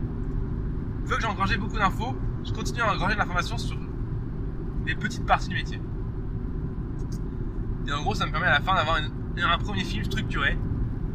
Fois 1.06 1.16
que 1.16 1.22
j'ai 1.22 1.28
engrangé 1.28 1.56
beaucoup 1.56 1.78
d'infos, 1.78 2.16
je 2.44 2.52
continue 2.52 2.80
à 2.80 2.92
engranger 2.92 3.14
de 3.14 3.18
l'information 3.18 3.58
sur 3.58 3.76
des 4.84 4.94
petites 4.94 5.26
parties 5.26 5.48
du 5.48 5.54
métier. 5.54 5.80
Et 7.86 7.92
en 7.92 8.02
gros, 8.02 8.14
ça 8.14 8.26
me 8.26 8.32
permet 8.32 8.46
à 8.46 8.52
la 8.52 8.60
fin 8.60 8.74
d'avoir 8.74 8.98
un 8.98 9.58
premier 9.58 9.84
film 9.84 10.04
structuré 10.04 10.58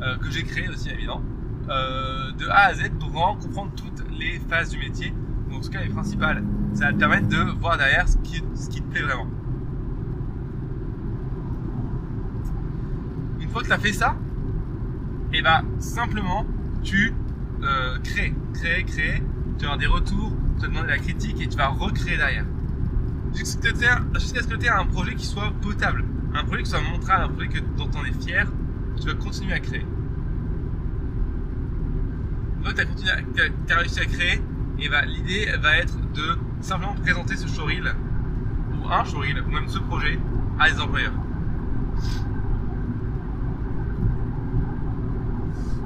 euh, 0.01 0.17
que 0.17 0.31
j'ai 0.31 0.43
créé 0.43 0.67
aussi, 0.69 0.89
évidemment, 0.89 1.21
euh, 1.69 2.31
de 2.31 2.47
A 2.47 2.65
à 2.65 2.73
Z 2.73 2.89
pour 2.99 3.09
vraiment 3.09 3.35
comprendre 3.35 3.71
toutes 3.75 4.03
les 4.11 4.39
phases 4.39 4.69
du 4.69 4.79
métier. 4.79 5.13
En 5.51 5.59
tout 5.59 5.69
cas, 5.69 5.81
les 5.81 5.89
principales. 5.89 6.43
Ça 6.73 6.85
va 6.85 6.93
te 6.93 6.97
permettre 6.97 7.27
de 7.27 7.37
voir 7.59 7.77
derrière 7.77 8.07
ce 8.09 8.17
qui 8.17 8.41
te 8.81 8.87
plaît 8.89 9.03
vraiment. 9.03 9.27
Une 13.53 13.59
fois 13.59 13.61
que 13.61 13.67
tu 13.67 13.73
as 13.73 13.91
fait 13.91 13.93
ça, 13.93 14.15
et 15.31 15.43
bah 15.43 15.61
simplement 15.77 16.43
tu 16.81 17.13
euh, 17.61 17.99
crées, 17.99 18.33
crées, 18.55 18.83
crées, 18.83 19.23
tu 19.59 19.65
avoir 19.65 19.77
des 19.77 19.85
retours, 19.85 20.31
tu 20.55 20.63
vas 20.63 20.67
demander 20.69 20.87
la 20.87 20.97
critique 20.97 21.39
et 21.39 21.47
tu 21.47 21.55
vas 21.55 21.67
recréer 21.67 22.17
derrière. 22.17 22.45
Jusqu'à 23.35 23.69
ce 24.41 24.47
que 24.47 24.55
tu 24.55 24.65
aies 24.65 24.69
un 24.69 24.87
projet 24.87 25.13
qui 25.13 25.27
soit 25.27 25.53
potable, 25.61 26.03
un 26.33 26.43
projet 26.45 26.63
qui 26.63 26.69
soit 26.71 26.81
montrable, 26.81 27.25
un 27.25 27.27
projet 27.27 27.47
que, 27.49 27.59
dont 27.77 27.91
on 27.95 28.03
est 28.05 28.25
fier, 28.25 28.47
tu 28.99 29.05
vas 29.05 29.13
continuer 29.13 29.53
à 29.53 29.59
créer. 29.59 29.85
Donc 32.63 32.73
tu 32.73 33.71
as, 33.71 33.77
réussi 33.77 33.99
à 33.99 34.05
créer, 34.05 34.41
et 34.79 34.89
bah, 34.89 35.05
l'idée 35.05 35.45
va 35.61 35.77
être 35.77 35.95
de 36.13 36.39
simplement 36.61 36.95
présenter 36.95 37.35
ce 37.35 37.47
showreel, 37.47 37.93
ou 38.71 38.87
un 38.91 39.03
showreel, 39.03 39.43
ou 39.47 39.51
même 39.51 39.67
ce 39.67 39.77
projet, 39.77 40.17
à 40.59 40.71
des 40.71 40.79
employeurs. 40.79 41.13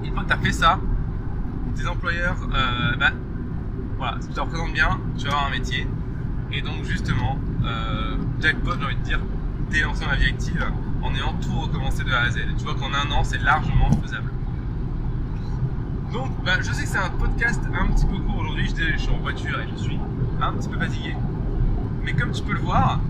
Une 0.03 0.06
fois 0.17 0.25
tu 0.27 0.33
as 0.33 0.37
fait 0.37 0.51
ça, 0.51 0.79
tes 1.75 1.87
employeurs, 1.87 2.37
euh, 2.53 2.95
bah, 2.97 3.11
voilà, 3.97 4.17
tu 4.19 4.33
te 4.33 4.39
représentes 4.39 4.73
bien, 4.73 4.99
tu 5.17 5.25
vas 5.25 5.33
avoir 5.33 5.47
un 5.47 5.51
métier. 5.51 5.87
Et 6.51 6.61
donc 6.61 6.83
justement, 6.83 7.37
euh, 7.63 8.15
jackpot, 8.39 8.73
j'ai 8.79 8.85
envie 8.85 8.95
de 8.95 9.01
dire, 9.01 9.19
t'es 9.69 9.81
lancé 9.81 10.05
dans 10.05 10.11
la 10.11 10.17
vie 10.17 10.29
active 10.29 10.65
en 11.03 11.13
ayant 11.13 11.33
tout 11.33 11.59
recommencé 11.59 12.03
de 12.03 12.11
A 12.11 12.21
à 12.21 12.29
Z. 12.29 12.37
Et 12.37 12.55
tu 12.57 12.63
vois 12.63 12.75
qu'en 12.75 12.93
un 12.93 13.11
an, 13.11 13.23
c'est 13.23 13.41
largement 13.43 13.91
faisable. 14.01 14.31
Donc, 16.11 16.31
bah, 16.43 16.53
je 16.61 16.71
sais 16.71 16.83
que 16.83 16.89
c'est 16.89 16.97
un 16.97 17.09
podcast 17.09 17.61
un 17.79 17.87
petit 17.87 18.05
peu 18.05 18.17
court 18.17 18.39
aujourd'hui. 18.39 18.69
Je, 18.69 18.97
suis 18.97 19.11
en 19.11 19.17
voiture 19.17 19.59
et 19.59 19.67
je 19.75 19.83
suis 19.83 19.99
un 20.41 20.53
petit 20.53 20.69
peu 20.69 20.79
fatigué. 20.79 21.15
Mais 22.03 22.13
comme 22.13 22.31
tu 22.31 22.41
peux 22.41 22.53
le 22.53 22.59
voir, 22.59 23.01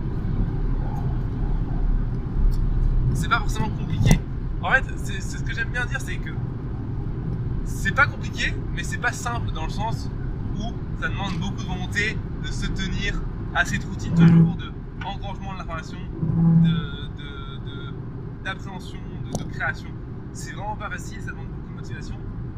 c'est 3.13 3.29
pas 3.29 3.39
forcément 3.39 3.69
compliqué. 3.69 4.19
En 4.63 4.71
fait, 4.71 4.83
c'est 5.03 5.21
ce 5.21 5.43
que 5.43 5.53
j'aime 5.53 5.69
bien 5.69 5.85
dire, 5.85 6.01
c'est 6.01 6.15
que 6.15 6.31
c'est 7.67 7.93
pas 7.93 8.07
compliqué, 8.07 8.53
mais 8.75 8.83
c'est 8.83 8.97
pas 8.97 9.11
simple 9.11 9.51
dans 9.51 9.65
le 9.65 9.69
sens 9.69 10.09
où 10.57 10.73
ça 10.99 11.09
demande 11.09 11.37
beaucoup 11.39 11.61
de 11.61 11.67
volonté 11.67 12.17
de 12.43 12.47
se 12.47 12.65
tenir 12.67 13.21
à 13.53 13.65
cette 13.65 13.83
routine 13.83 14.13
toujours 14.15 14.55
de 14.55 14.71
de 14.97 15.57
l'information, 15.57 15.97
d'appréhension, 18.43 18.99
de, 19.25 19.43
de, 19.43 19.49
création. 19.49 19.89
C'est 20.33 20.53
vraiment 20.53 20.75
pas 20.75 20.89
facile, 20.89 21.21
ça 21.21 21.31
demande 21.31 21.47
beaucoup 21.47 21.69
de 21.69 21.75
motivation 21.75 22.15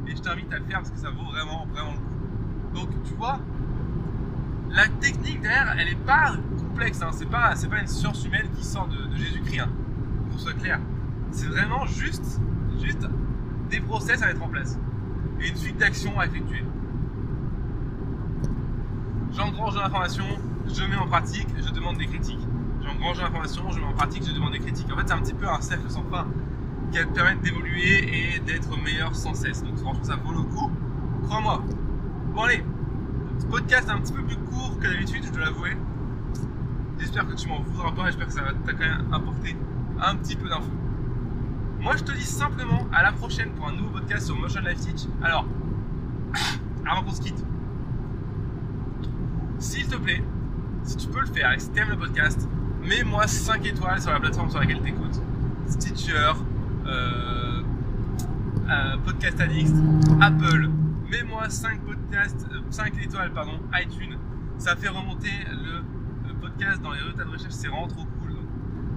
et 0.08 0.16
je 0.16 0.22
t'invite 0.22 0.52
à 0.52 0.60
le 0.60 0.66
faire 0.66 0.80
parce 0.80 0.90
que 0.90 0.98
ça 0.98 1.10
vaut 1.10 1.26
vraiment, 1.26 1.68
vraiment 1.72 1.94
le 1.94 1.98
coup. 1.98 2.74
Donc 2.74 3.04
tu 3.04 3.14
vois, 3.14 3.40
la 4.72 4.88
technique 4.88 5.42
derrière, 5.42 5.76
elle 5.78 5.90
est 5.90 6.06
pas 6.06 6.36
complexe, 6.58 7.02
hein. 7.02 7.10
c'est 7.12 7.30
pas, 7.30 7.54
pas 7.70 7.82
une 7.82 7.88
science 7.88 8.26
humaine 8.26 8.48
qui 8.56 8.64
sort 8.64 8.88
de, 8.88 9.16
Jésus-Christ, 9.16 9.60
hein, 9.60 9.70
pour 10.30 10.40
soit 10.40 10.54
clair. 10.54 10.80
C'est 11.32 11.48
vraiment 11.48 11.86
juste, 11.86 12.42
juste 12.82 13.08
des 13.70 13.80
process 13.80 14.22
à 14.24 14.28
mettre 14.28 14.44
en 14.44 14.50
place 14.50 14.80
et 15.42 15.50
une 15.50 15.56
suite 15.56 15.78
d'actions 15.78 16.20
à 16.20 16.26
effectuer. 16.26 16.64
J'engrange 19.32 19.76
de 19.76 19.80
l'information, 19.80 20.26
je 20.68 20.84
mets 20.84 20.98
en 20.98 21.08
pratique, 21.08 21.48
je 21.58 21.72
demande 21.72 21.98
des 21.98 22.08
critiques. 22.08 22.46
J'engrange 22.82 23.18
de 23.18 23.22
l'information, 23.22 23.72
je 23.72 23.80
mets 23.80 23.86
en 23.86 23.94
pratique, 23.94 24.24
je 24.26 24.34
demande 24.34 24.52
des 24.52 24.60
critiques. 24.60 24.92
En 24.92 24.98
fait, 24.98 25.08
c'est 25.08 25.14
un 25.14 25.20
petit 25.20 25.34
peu 25.34 25.48
un 25.48 25.62
cercle 25.62 25.90
sans 25.90 26.04
fin 26.04 26.28
qui 26.92 26.98
va 26.98 27.06
te 27.06 27.14
permettre 27.14 27.42
d'évoluer 27.42 28.36
et 28.36 28.40
d'être 28.40 28.76
meilleur 28.82 29.16
sans 29.16 29.34
cesse. 29.34 29.64
Donc 29.64 29.78
franchement, 29.78 30.04
ça 30.04 30.16
vaut 30.16 30.32
le 30.34 30.44
coup. 30.44 30.72
Crois-moi. 31.24 31.64
Bon 32.34 32.44
allez, 32.44 32.64
ce 33.40 33.46
podcast 33.46 33.88
est 33.88 33.92
un 33.92 34.00
petit 34.00 34.14
peu 34.14 34.24
plus 34.24 34.38
court 34.38 34.78
que 34.80 34.88
d'habitude, 34.88 35.24
je 35.26 35.32
dois 35.32 35.42
l'avouer. 35.42 35.78
J'espère 37.00 37.28
que 37.28 37.36
tu 37.36 37.48
m'en 37.48 37.62
voudras 37.62 37.92
pas, 37.92 38.06
j'espère 38.06 38.28
que 38.28 38.34
ça 38.34 38.42
t'a 38.66 38.74
quand 38.74 38.80
même 38.80 39.14
apporté 39.14 39.56
un 40.02 40.16
petit 40.16 40.36
peu 40.36 40.50
d'infos. 40.50 40.72
Moi, 41.80 41.96
je 41.96 42.04
te 42.04 42.12
dis 42.12 42.26
simplement 42.26 42.88
à 42.92 43.04
la 43.04 43.14
prochaine 43.14 43.52
pour 43.52 43.68
un 43.70 43.72
nouveau 43.72 43.92
podcast 43.92 44.26
sur 44.26 44.36
Motion 44.36 44.60
Life 44.62 44.82
Teach. 44.82 45.08
Alors, 45.24 45.46
avant 46.86 47.04
qu'on 47.04 47.14
se 47.14 47.22
quitte, 47.22 47.42
s'il 49.60 49.88
te 49.88 49.96
plaît, 49.96 50.22
si 50.84 50.98
tu 50.98 51.08
peux 51.08 51.22
le 51.22 51.28
faire 51.28 51.54
et 51.54 51.60
si 51.60 51.72
tu 51.72 51.80
aimes 51.80 51.90
le 51.90 51.98
podcast, 51.98 52.50
mets-moi 52.82 53.28
5 53.28 53.66
étoiles 53.66 54.02
sur 54.02 54.12
la 54.12 54.20
plateforme 54.20 54.50
sur 54.50 54.60
laquelle 54.60 54.82
tu 54.82 54.90
écoutes. 54.90 55.22
Stitcher, 55.68 56.34
euh, 56.86 57.64
euh, 58.70 58.98
Podcast 59.06 59.40
Addict, 59.40 59.74
Apple. 60.20 60.70
Mets-moi 61.10 61.50
5 61.50 61.80
podcasts, 61.82 62.46
5 62.72 62.94
euh, 62.94 63.04
étoiles, 63.06 63.32
pardon, 63.32 63.58
iTunes. 63.82 64.18
Ça 64.58 64.76
fait 64.76 64.90
remonter 64.90 65.32
le 66.28 66.34
podcast 66.34 66.82
dans 66.82 66.92
les 66.92 67.00
résultats 67.00 67.24
de 67.24 67.30
recherche, 67.30 67.54
c'est 67.54 67.70
vraiment 67.70 67.88
trop 67.88 68.04
cool. 68.04 68.19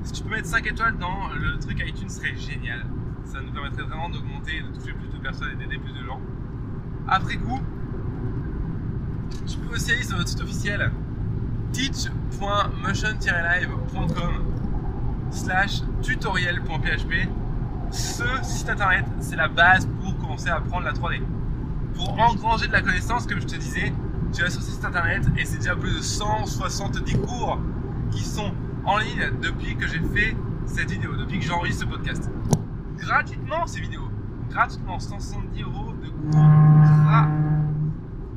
Si 0.05 0.13
tu 0.13 0.23
peux 0.23 0.31
mettre 0.31 0.49
5 0.49 0.67
étoiles 0.67 0.97
dans 0.99 1.29
le 1.35 1.59
truc 1.59 1.83
iTunes, 1.87 2.09
serait 2.09 2.35
génial. 2.37 2.87
Ça 3.25 3.41
nous 3.41 3.53
permettrait 3.53 3.83
vraiment 3.83 4.09
d'augmenter, 4.09 4.63
de 4.63 4.69
toucher 4.77 4.93
plus 4.93 5.09
de 5.09 5.19
personnes 5.19 5.51
et 5.53 5.57
d'aider 5.57 5.79
plus 5.79 5.93
de 5.93 6.05
gens. 6.05 6.21
Après 7.09 7.37
coup, 7.37 7.61
tu 9.47 9.57
peux 9.59 9.75
aussi 9.75 9.93
aller 9.93 10.03
sur 10.03 10.17
notre 10.17 10.29
site 10.29 10.43
officiel 10.43 10.91
teach.motion-live.com 11.73 14.45
slash 15.31 15.83
tutoriel.php. 16.03 17.29
Ce 17.91 18.25
site 18.43 18.69
internet, 18.69 19.07
c'est 19.21 19.37
la 19.37 19.49
base 19.49 19.89
pour 20.01 20.19
commencer 20.19 20.49
à 20.49 20.57
apprendre 20.57 20.85
la 20.85 20.93
3D. 20.93 21.23
Pour 21.95 22.19
engranger 22.19 22.67
de 22.67 22.73
la 22.73 22.83
connaissance, 22.83 23.27
comme 23.27 23.41
je 23.41 23.47
te 23.47 23.57
disais, 23.57 23.93
tu 24.33 24.43
vas 24.43 24.51
sur 24.51 24.63
ce 24.63 24.71
site 24.71 24.85
internet 24.85 25.25
et 25.37 25.45
c'est 25.45 25.59
déjà 25.59 25.77
plus 25.77 25.95
de 25.95 26.01
170 26.01 27.19
cours 27.19 27.61
qui 28.11 28.25
sont 28.25 28.53
en 28.85 28.99
ligne 28.99 29.31
depuis 29.41 29.77
que 29.77 29.87
j'ai 29.87 30.01
fait 30.01 30.37
cette 30.67 30.91
vidéo, 30.91 31.17
depuis 31.17 31.39
que 31.39 31.45
j'enregistre 31.45 31.85
ce 31.85 31.91
podcast. 31.91 32.31
Gratuitement 32.99 33.67
ces 33.67 33.81
vidéos. 33.81 34.09
Gratuitement, 34.51 34.99
170 34.99 35.63
euros 35.63 35.93
de 35.95 36.09
cours 36.11 36.41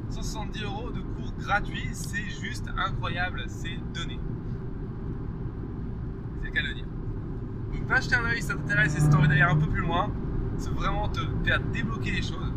170 0.09 0.63
euros 0.63 0.91
de 0.91 1.01
cours 1.01 1.33
gratuits, 1.39 1.89
c'est 1.91 2.29
juste 2.41 2.69
incroyable, 2.77 3.43
c'est 3.47 3.77
donné. 3.93 4.19
C'est 6.41 6.47
le 6.47 6.53
cas 6.53 6.61
de 6.61 6.67
le 6.67 6.73
dire. 6.73 6.85
Donc 7.73 7.87
va 7.87 7.99
jeter 7.99 8.15
un 8.15 8.23
oeil 8.25 8.41
si 8.41 8.47
ça 8.47 8.55
t'intéresse 8.55 8.95
et 8.95 9.01
si 9.01 9.09
t'as 9.09 9.17
envie 9.17 9.27
d'aller 9.27 9.41
un 9.41 9.57
peu 9.57 9.67
plus 9.67 9.81
loin, 9.81 10.09
c'est 10.57 10.71
vraiment 10.71 11.09
te 11.09 11.19
faire 11.43 11.59
débloquer 11.73 12.11
les 12.11 12.21
choses. 12.21 12.53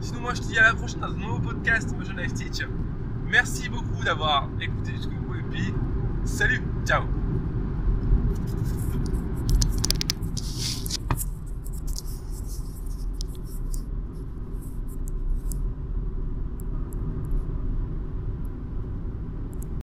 Sinon 0.00 0.20
moi 0.20 0.34
je 0.34 0.40
te 0.40 0.46
dis 0.46 0.58
à 0.58 0.62
la 0.62 0.74
prochaine 0.74 1.00
dans 1.00 1.08
un 1.08 1.16
nouveau 1.16 1.38
podcast 1.38 1.94
Motion 1.96 2.16
Life 2.16 2.32
Teach. 2.34 2.66
Merci 3.28 3.68
beaucoup 3.68 4.02
d'avoir 4.04 4.48
écouté 4.60 4.92
jusqu'au 4.92 5.16
bout 5.16 5.34
et 5.34 5.42
puis 5.50 5.74
Salut, 6.26 6.60
ciao. 6.84 7.06